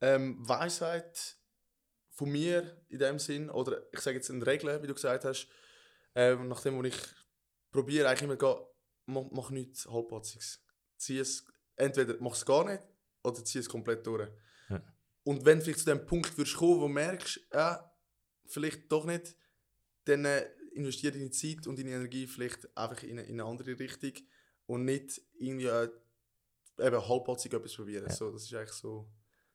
[0.01, 1.37] Ähm, Weisheit
[2.21, 5.49] von mir in dem Sinn, oder ich sage jetzt eine Regel, wie du gesagt hast,
[6.15, 6.95] ähm, nachdem wo ich
[7.71, 8.59] probiere, eigentlich immer gehen,
[9.07, 10.63] mach, mach nichts Halbpatziges.
[10.99, 11.47] Zieh es,
[11.77, 12.83] entweder mach es gar nicht
[13.23, 14.29] oder zieh es komplett durch.
[14.69, 14.83] Ja.
[15.25, 17.91] Und wenn du vielleicht zu dem Punkt würdest kommen, wo du merkst, ja,
[18.45, 19.35] vielleicht doch nicht,
[20.05, 23.79] dann äh, investiere deine Zeit und deine Energie vielleicht einfach in eine, in eine andere
[23.79, 24.13] Richtung
[24.67, 25.89] und nicht irgendwie äh,
[26.81, 28.05] eben halbpatzig etwas probieren.
[28.07, 28.13] Ja.
[28.13, 29.11] So, das ist eigentlich so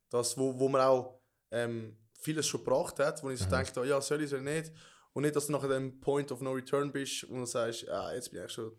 [0.09, 4.01] das, wo, wo man auch ähm, vieles schon gebracht hat, wo ich so denke, ja,
[4.01, 4.71] soll ich, soll ich nicht.
[5.13, 8.13] Und nicht, dass du nachher dem Point of No Return bist und du sagst, ah,
[8.13, 8.71] jetzt bin ich schon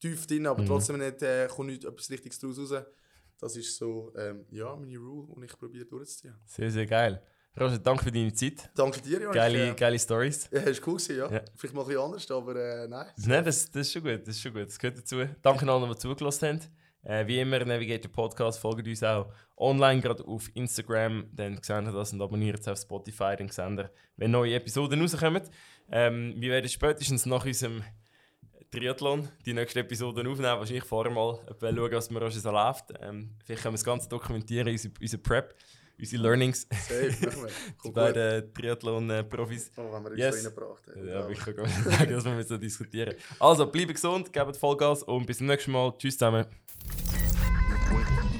[0.00, 0.66] tief drin, aber Mhm.
[0.66, 2.84] trotzdem nicht, äh, kommt nicht etwas Richtiges daraus raus.
[3.40, 6.34] Das ist so, ähm, ja, meine Rule und ich probiere durchzuziehen.
[6.46, 7.22] Sehr, sehr geil.
[7.58, 8.68] Roger, danke für deine Zeit.
[8.74, 9.34] Danke dir, Jonas.
[9.36, 10.48] Geile, Äh, geile Stories.
[10.50, 11.30] Ja, ist cool gewesen, ja.
[11.30, 11.44] Ja.
[11.54, 13.06] Vielleicht mal ein bisschen anders, aber äh, nein.
[13.16, 14.22] Nein, das, das ist schon gut.
[14.26, 14.66] Das ist schon gut.
[14.66, 15.24] Das gehört dazu.
[15.40, 16.60] Danke allen, die zugelassen haben.
[17.04, 21.26] Äh, wie immer, Navigator Podcast, folgt uns auch online, gerade auf Instagram.
[21.32, 23.36] Dann seht ihr das und abonniert es auf Spotify.
[23.36, 25.42] Dann seht ihr, wenn neue Episoden rauskommen.
[25.90, 27.82] Ähm, wir werden spätestens nach unserem
[28.70, 30.58] Triathlon die nächste Episode aufnehmen.
[30.58, 32.86] Wahrscheinlich vorher mal schauen, was mir so läuft.
[33.00, 35.54] Ähm, vielleicht können wir das Ganze dokumentieren, unsere, unsere Prep,
[35.98, 36.66] unsere Learnings.
[36.88, 37.10] Wir.
[37.78, 37.94] Gut.
[37.94, 39.70] beiden Triathlon-Profis.
[39.76, 40.42] Oh, wenn wir uns Yes.
[40.42, 41.06] so reingebracht haben.
[41.08, 43.14] Ja, ich kann gar nicht sagen, dass wir so diskutieren.
[43.38, 45.92] Also, bleibt gesund, gebt Vollgas und bis zum nächsten Mal.
[45.98, 46.46] Tschüss zusammen.
[47.68, 48.33] you're with